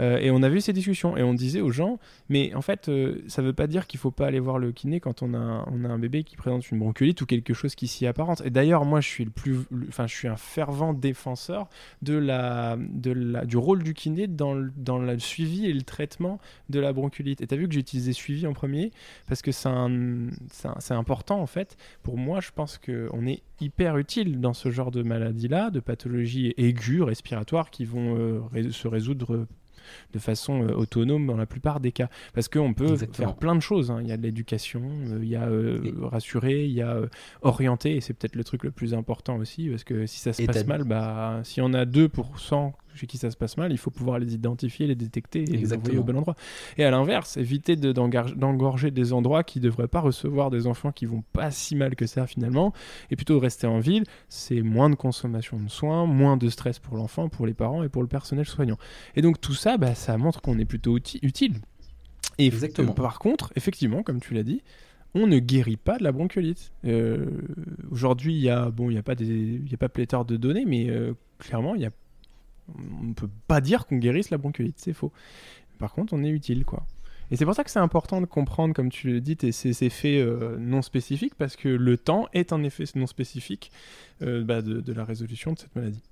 [0.00, 1.98] Euh, et on a vu ces discussions et on disait aux gens,
[2.28, 2.90] mais en fait,
[3.28, 5.98] ça veut pas dire qu'il faut pas aller voir le kiné quand on a, un
[5.98, 8.42] bébé qui présente une bronchiolite ou quelque chose qui s'y apparente.
[8.44, 11.68] Et d'ailleurs, moi, je suis le plus, enfin, je suis un fervent défenseur
[12.02, 15.82] de la, de la, du rôle du kiné dans le, dans le suivi et le
[15.82, 16.38] traitement
[16.68, 17.40] de la bronchiolite.
[17.40, 18.92] Et tu as vu que j'ai utilisé suivi en premier
[19.26, 19.68] parce que c'est
[20.94, 21.76] important en fait.
[22.02, 26.54] Pour moi, je pense qu'on est hyper utile dans ce genre de maladie-là, de pathologies
[26.56, 28.16] aiguës respiratoires qui vont
[28.54, 29.46] euh, se résoudre
[30.12, 32.08] de façon euh, autonome dans la plupart des cas.
[32.34, 33.90] Parce qu'on peut faire plein de choses.
[33.90, 34.00] Hein.
[34.02, 35.48] Il y a de l'éducation, euh, il y a
[36.08, 37.00] rassurer, il y a
[37.42, 40.42] orienter, et c'est peut-être le truc le plus important aussi, parce que si ça se
[40.42, 43.90] passe mal, bah, si on a 2% chez qui ça se passe mal, il faut
[43.90, 46.36] pouvoir les identifier, les détecter et les envoyer au bon endroit.
[46.76, 51.06] Et à l'inverse, éviter d'engorger des endroits qui ne devraient pas recevoir des enfants qui
[51.06, 52.72] vont pas si mal que ça finalement,
[53.10, 56.96] et plutôt rester en ville, c'est moins de consommation de soins, moins de stress pour
[56.96, 58.78] l'enfant, pour les parents et pour le personnel soignant.
[59.16, 61.54] Et donc tout ça, bah, ça montre qu'on est plutôt utile.
[62.38, 62.92] Et Exactement.
[62.92, 64.62] par contre, effectivement, comme tu l'as dit,
[65.14, 66.72] on ne guérit pas de la bronchiolite.
[66.84, 67.26] Euh,
[67.90, 70.24] aujourd'hui, il y a bon, il y a pas des, il y a pas pléthore
[70.24, 71.90] de données, mais euh, clairement, il y a
[73.00, 75.12] on ne peut pas dire qu'on guérisse la bronchiolite, c'est faux.
[75.78, 76.86] Par contre, on est utile, quoi.
[77.30, 80.20] Et c'est pour ça que c'est important de comprendre, comme tu le dis, ces effets
[80.20, 83.70] euh, non spécifiques, parce que le temps est un effet non spécifique
[84.22, 86.02] euh, bah, de, la résolution de cette maladie.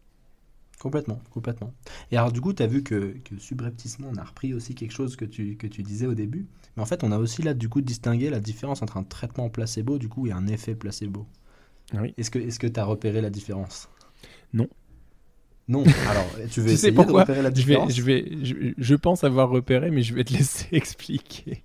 [0.79, 1.75] Complètement, complètement.
[2.13, 4.93] Et alors du coup, tu as vu que, que, subrepticement, on a repris aussi quelque
[4.93, 6.47] chose que tu, que tu disais au début.
[6.77, 9.51] Mais en fait, on a aussi là, du coup, distingué la différence entre un traitement
[9.51, 11.27] placebo, du coup, et un effet placebo.
[11.93, 12.15] Ah oui.
[12.17, 13.89] Est-ce que tu as repéré la différence?
[14.53, 14.69] Non.
[15.69, 15.85] Non.
[16.09, 19.51] Alors, tu veux essayer de repérer la différence je, vais, je, vais, je, pense avoir
[19.51, 21.63] repéré, mais je vais te laisser expliquer.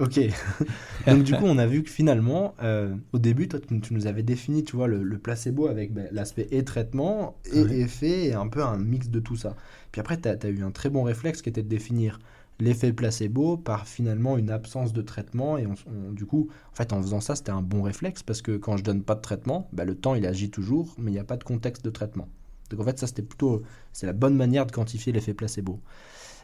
[0.00, 0.18] Ok.
[1.06, 4.24] Donc du coup, on a vu que finalement, euh, au début, toi, tu, nous avais
[4.24, 8.62] défini, tu vois, le, placebo avec ben, l'aspect et traitement et effet et un peu
[8.62, 9.54] un mix de tout ça.
[9.92, 12.18] Puis après, tu as, eu un très bon réflexe qui était de définir
[12.60, 17.02] l'effet placebo par finalement une absence de traitement et on, du coup en fait en
[17.02, 19.84] faisant ça c'était un bon réflexe parce que quand je donne pas de traitement ben,
[19.84, 22.28] le temps il agit toujours mais il n'y a pas de contexte de traitement
[22.70, 23.62] donc en fait, ça c'était plutôt
[23.92, 25.80] c'est la bonne manière de quantifier l'effet placebo.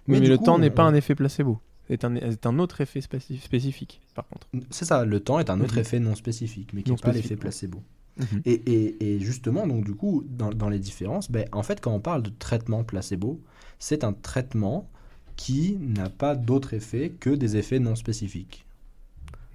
[0.07, 1.61] Mais, le temps n'est pas un effet placebo.
[1.89, 4.47] C'est un, un, autre effet spécifique, par contre.
[4.71, 5.81] C'est ça, le temps est un autre mhm.
[5.81, 7.83] effet non spécifique, mais qui n'est pas l'effet placebo.
[8.16, 8.43] Mhm.
[8.45, 11.93] et, et, et, justement, donc du coup, dans, dans les différences, ben, en fait, quand
[11.93, 13.41] on parle de traitement placebo,
[13.81, 14.89] c'est un traitement
[15.37, 18.66] qui n'a pas d'autre effet que des effets non spécifiques.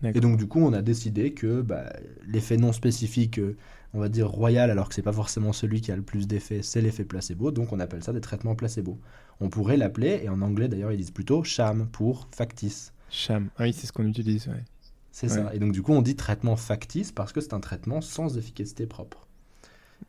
[0.03, 1.91] Et donc du coup, on a décidé que bah,
[2.27, 3.55] l'effet non spécifique euh,
[3.95, 6.61] on va dire royal, alors que c'est pas forcément celui qui a le plus d'effet,
[6.61, 8.99] c'est l'effet placebo, donc on appelle ça des traitements placebo.
[9.39, 12.91] On pourrait l'appeler, et en anglais d'ailleurs ils disent plutôt sham pour factice.
[13.09, 14.63] Sham, ah oui c'est ce qu'on utilise, ouais.
[15.11, 18.01] C'est ça, et donc du coup on dit traitement factice parce que c'est un traitement
[18.01, 19.27] sans efficacité propre.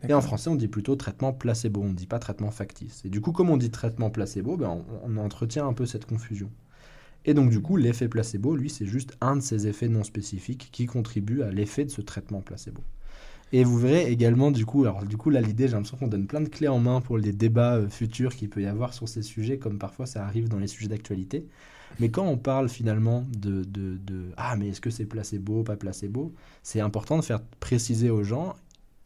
[0.08, 3.02] Et en français on dit plutôt traitement placebo, on ne dit pas traitement factice.
[3.04, 6.06] Et du coup comme on dit traitement placebo, ben, on, on entretient un peu cette
[6.06, 6.50] confusion.
[7.24, 10.70] Et donc du coup l'effet placebo, lui c'est juste un de ces effets non spécifiques
[10.72, 12.82] qui contribue à l'effet de ce traitement placebo.
[13.52, 16.26] Et vous verrez également, du coup, alors du coup, là, l'idée, j'ai l'impression qu'on donne
[16.26, 19.08] plein de clés en main pour les débats euh, futurs qu'il peut y avoir sur
[19.08, 21.46] ces sujets, comme parfois ça arrive dans les sujets d'actualité.
[22.00, 25.76] Mais quand on parle finalement de, de, de Ah, mais est-ce que c'est placebo, pas
[25.76, 26.34] placebo?
[26.62, 28.56] C'est important de faire préciser aux gens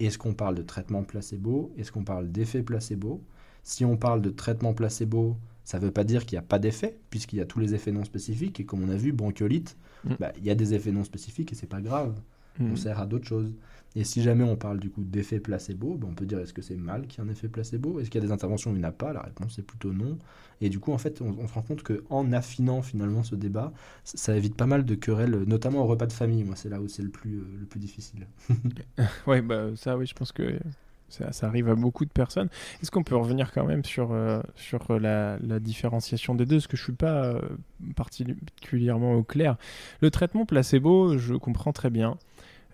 [0.01, 3.23] est-ce qu'on parle de traitement placebo Est-ce qu'on parle d'effet placebo?
[3.63, 6.59] Si on parle de traitement placebo, ça ne veut pas dire qu'il n'y a pas
[6.59, 8.59] d'effet, puisqu'il y a tous les effets non spécifiques.
[8.61, 10.15] Et comme on a vu, bronchiolite, mm.
[10.19, 12.19] bah, il y a des effets non spécifiques et c'est pas grave.
[12.59, 12.77] On mm.
[12.77, 13.55] sert à d'autres choses.
[13.97, 16.63] Et si jamais on parle du coup d'effet placebo, ben on peut dire est-ce que
[16.63, 17.99] c'est mal qu'il y ait un effet placebo?
[17.99, 19.13] Est-ce qu'il y a des interventions où il n'y en a pas?
[19.13, 20.17] La réponse est plutôt non.
[20.61, 23.73] Et du coup, en fait, on, se rend compte qu'en affinant finalement ce débat,
[24.05, 26.45] ça, évite pas mal de querelles, notamment au repas de famille.
[26.45, 28.27] Moi, c'est là où c'est le plus, euh, le plus difficile.
[29.27, 30.59] ouais, bah ça, oui, je pense que
[31.11, 32.49] ça, arrive à beaucoup de personnes.
[32.83, 36.57] Est-ce qu'on peut revenir quand même sur, euh, sur la, la, différenciation des deux?
[36.57, 37.41] Parce que je ne suis pas euh,
[37.97, 39.57] particulièrement au clair.
[40.01, 42.17] Le traitement placebo, je comprends très bien.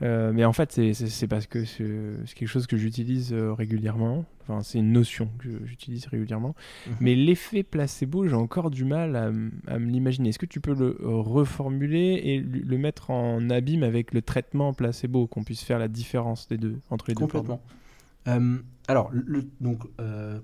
[0.03, 4.24] Euh, mais en fait, c'est- parce que c'est quelque chose que j'utilise euh, régulièrement.
[4.42, 6.55] Enfin, c'est une notion que j'utilise régulièrement.
[6.86, 6.94] Mhm.
[7.01, 10.28] Mais l'effet placebo, j'ai encore du mal à, me l'imaginer.
[10.28, 14.72] Est-ce que tu peux le euh, reformuler et le mettre en abîme avec le traitement
[14.72, 17.61] placebo, qu'on puisse faire la différence des deux entre les deux Complètement.
[18.28, 20.38] Euh, alors, le, donc, euh,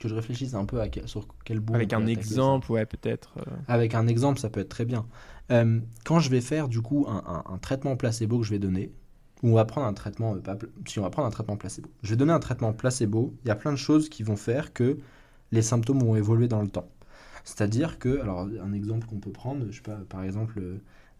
[0.00, 1.74] que je réfléchisse un peu à sur quel bout.
[1.74, 3.34] Avec un exemple, ouais, peut-être.
[3.68, 5.06] Avec un exemple, ça peut être très bien.
[5.50, 8.58] Euh, quand je vais faire du coup un, un- un traitement placebo que je vais
[8.58, 8.92] donner,
[9.42, 11.88] ou on va prendre un traitement, euh, pas si on va prendre un traitement placebo,
[12.02, 13.34] je vais donner un traitement placebo.
[13.44, 14.98] Il y a plein de choses qui vont faire que
[15.52, 16.88] les symptômes vont évoluer dans le temps.
[17.44, 20.62] C'est-à-dire que, alors un exemple qu'on peut prendre, je sais pas, par exemple,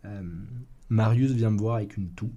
[0.05, 0.23] euh,
[0.89, 2.31] Marius vient me voir avec une toux.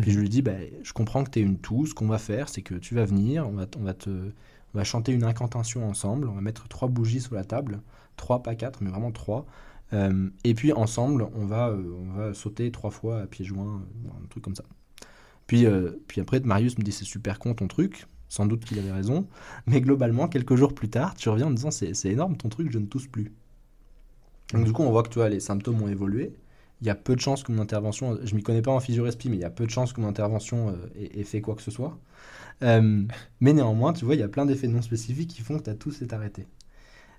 [0.00, 0.52] Puis je lui dis, bah,
[0.82, 1.86] je comprends que tu es une toux.
[1.86, 4.78] Ce qu'on va faire, c'est que tu vas venir, on va, on va te, on
[4.78, 6.28] va chanter une incantation ensemble.
[6.28, 7.80] On va mettre trois bougies sur la table,
[8.16, 9.46] trois, pas quatre, mais vraiment trois.
[9.94, 13.82] Euh, et puis ensemble, on va, euh, on va sauter trois fois à pieds joints,
[14.06, 14.64] euh, un truc comme ça.
[15.46, 15.66] Puis,
[16.08, 18.06] puis après, Marius me dit, c'est super con ton truc.
[18.30, 19.28] Sans doute qu'il avait raison.
[19.66, 22.78] Mais globalement, quelques jours plus tard, tu reviens en disant, c'est énorme ton truc, je
[22.78, 23.30] ne tousse plus.
[24.52, 26.32] Donc du coup, on voit que tu vois, les symptômes ont évolué.
[26.80, 29.28] Il y a peu de chances que mon intervention, je m'y connais pas en physiorespi,
[29.28, 31.62] mais il y a peu de chances que mon intervention ait, ait fait quoi que
[31.62, 31.98] ce soit.
[32.62, 35.74] Mais néanmoins, tu vois, il y a plein d'effets non spécifiques qui font que ta
[35.74, 36.46] toux s'est arrêtée.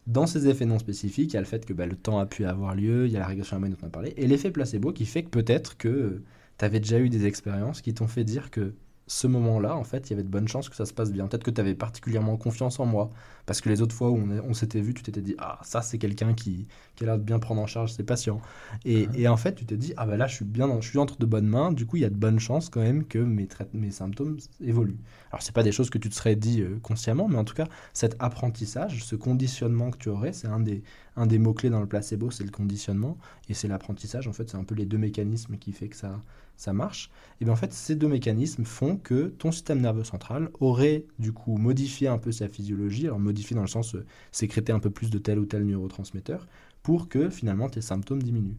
[0.08, 2.26] Dans ces effets non spécifiques, il y a le fait que bah, le temps a
[2.28, 4.52] pu avoir lieu, il y a la régression harmonique dont on a parlé, et l'effet
[4.52, 6.22] placebo qui fait que peut-être que
[6.60, 8.76] tu avais déjà eu des expériences qui t'ont fait dire que
[9.08, 11.28] ce moment-là, en fait, il y avait de bonnes chances que ça se passe bien.
[11.28, 13.12] Peut-être que tu avais particulièrement confiance en moi,
[13.46, 16.00] parce que les autres fois où on, s'était vu, tu t'étais dit Ah, ça, c'est
[16.00, 18.42] quelqu'un qui, qui a l'air de bien prendre en charge ses patients.
[18.84, 20.90] Et, et en fait, tu t'es dit Ah, bah là, je suis bien dans- je
[20.90, 23.06] suis entre de bonnes mains, du coup, il y a de bonnes chances quand même
[23.06, 23.48] que mes,
[23.92, 25.00] symptômes évoluent.
[25.32, 27.56] Alors, c'est pas des choses que tu te serais dit euh, consciemment, mais en tout
[27.56, 30.84] cas, cet apprentissage, ce conditionnement que tu aurais, c'est un des,
[31.16, 33.18] un des mots-clés dans le placebo, c'est le conditionnement,
[33.50, 34.28] et c'est l'apprentissage.
[34.28, 36.22] En fait, c'est un peu les deux mécanismes qui fait que ça,
[36.58, 37.10] ça marche.
[37.42, 41.32] Et bien en fait, ces deux mécanismes font que ton système nerveux central aurait du
[41.34, 44.90] coup modifié un peu sa physiologie, alors modifié dans le sens euh, sécréter un peu
[44.90, 46.48] plus de tel ou tel neurotransmetteur,
[46.84, 48.58] pour que finalement tes symptômes diminuent.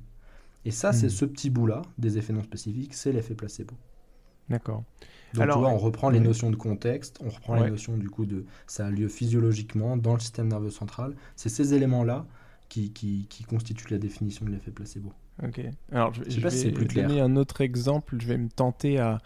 [0.67, 1.11] Et ça, c'est Mhm.
[1.11, 3.77] ce petit bout-là des effets non spécifiques, c'est l'effet placebo.
[4.49, 4.85] D'accord.
[5.33, 7.61] Donc Alors, tu vois, on reprend les notions de contexte, on reprend Ouais.
[7.63, 11.15] les notions du coup de ça a lieu physiologiquement dans le système nerveux central.
[11.37, 12.27] C'est ces éléments-là
[12.69, 15.13] qui, qui, qui constituent la définition de l'effet placebo.
[15.43, 15.61] Ok.
[15.93, 17.09] Alors, je, Je si vais c'est plus clair.
[17.09, 18.17] donner un autre exemple.
[18.21, 19.21] Je vais me tenter à,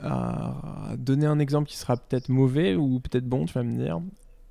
[0.00, 4.00] à donner un exemple qui sera peut-être mauvais ou peut-être bon, tu vas me dire.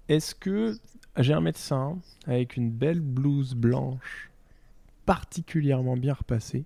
[0.07, 0.77] Est-ce que
[1.17, 4.28] j'ai un médecin avec une belle blouse blanche
[5.09, 6.65] particulièrement bien repassée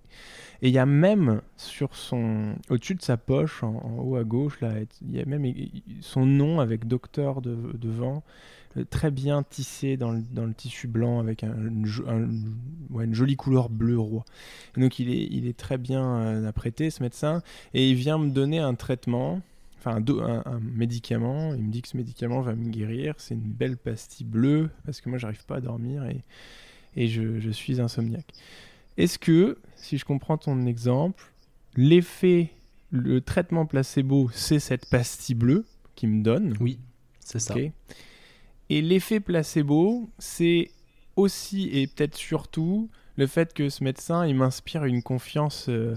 [0.60, 4.60] et il y a même sur son au-dessus de sa poche en, haut à gauche
[4.60, 5.50] là il y a même
[6.02, 8.22] son nom avec docteur de- devant
[8.76, 14.26] euh, très bien tissé dans le, tissu blanc avec un- une, jolie couleur bleu roi.
[14.76, 17.40] Donc il est, il est très bien euh, apprêté ce médecin
[17.72, 19.40] et il vient me donner un traitement,
[19.78, 21.54] enfin un- un médicament.
[21.54, 23.14] Il me dit que ce médicament va me guérir.
[23.16, 26.20] C'est une belle pastille bleue parce que moi j'arrive pas à dormir et,
[26.96, 28.32] et je, je suis insomniaque.
[28.96, 31.32] Est-ce que, si je comprends ton exemple,
[31.76, 32.50] l'effet,
[32.90, 36.78] le traitement placebo, c'est cette pastille bleue qui me donne Oui,
[37.20, 37.54] c'est ça.
[38.70, 40.70] Et l'effet placebo, c'est
[41.16, 45.96] aussi et peut-être surtout le fait que ce médecin, il m'inspire une confiance euh,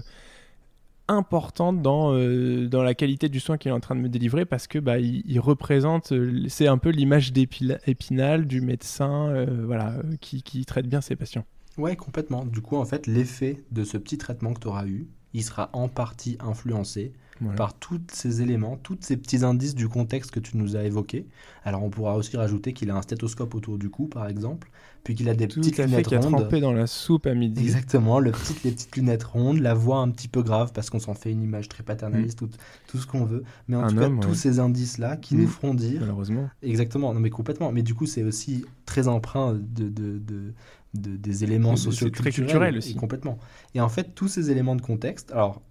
[1.08, 4.44] importante dans, euh, dans la qualité du soin qu'il est en train de me délivrer
[4.44, 9.64] parce que bah, il, représente, euh, c'est un peu l'image d'Épila- épinal du médecin euh,
[9.64, 11.44] voilà, qui, qui traite bien ses patients.
[11.76, 12.44] Ouais, complètement.
[12.44, 15.70] Du coup, en fait, l'effet de ce petit traitement que tu auras eu, il sera
[15.72, 17.56] en partie influencé Voilà.
[17.56, 21.26] par tous ces éléments, tous ces petits indices du contexte que tu nous as évoqués.
[21.64, 24.70] Alors, on pourra aussi rajouter qu'il a un stéthoscope autour du cou, par exemple,
[25.04, 26.32] puis qu'il a des Tout petites à fait, lunettes qui a rondes.
[26.32, 27.62] trempé dans la soupe à midi.
[27.62, 30.98] Exactement, le petit, les petites lunettes rondes, la voix un petit peu grave parce qu'on
[30.98, 32.50] s'en fait une image très paternaliste, tout,
[32.88, 33.44] tout ce qu'on veut.
[33.68, 33.84] Mais en Mm.
[33.84, 35.40] Un tout cas, tous ces indices-là qui Mm.
[35.42, 36.50] nous feront dire Malheureusement.
[36.62, 37.70] Exactement, non mais complètement.
[37.72, 40.52] Mais du coup, c'est aussi très empreint de, de, de-
[40.94, 42.32] de- des éléments socioculturels.
[42.32, 42.92] très culturel aussi.
[42.92, 43.38] Et complètement.
[43.74, 45.62] Et en fait, tous ces éléments de contexte, alors,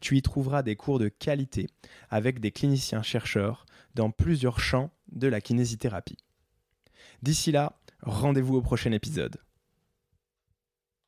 [0.00, 1.66] Tu y trouveras des cours de qualité
[2.08, 6.16] avec des cliniciens chercheurs dans plusieurs champs de la kinésithérapie.
[7.22, 9.36] D'ici là, rendez-vous au prochain épisode.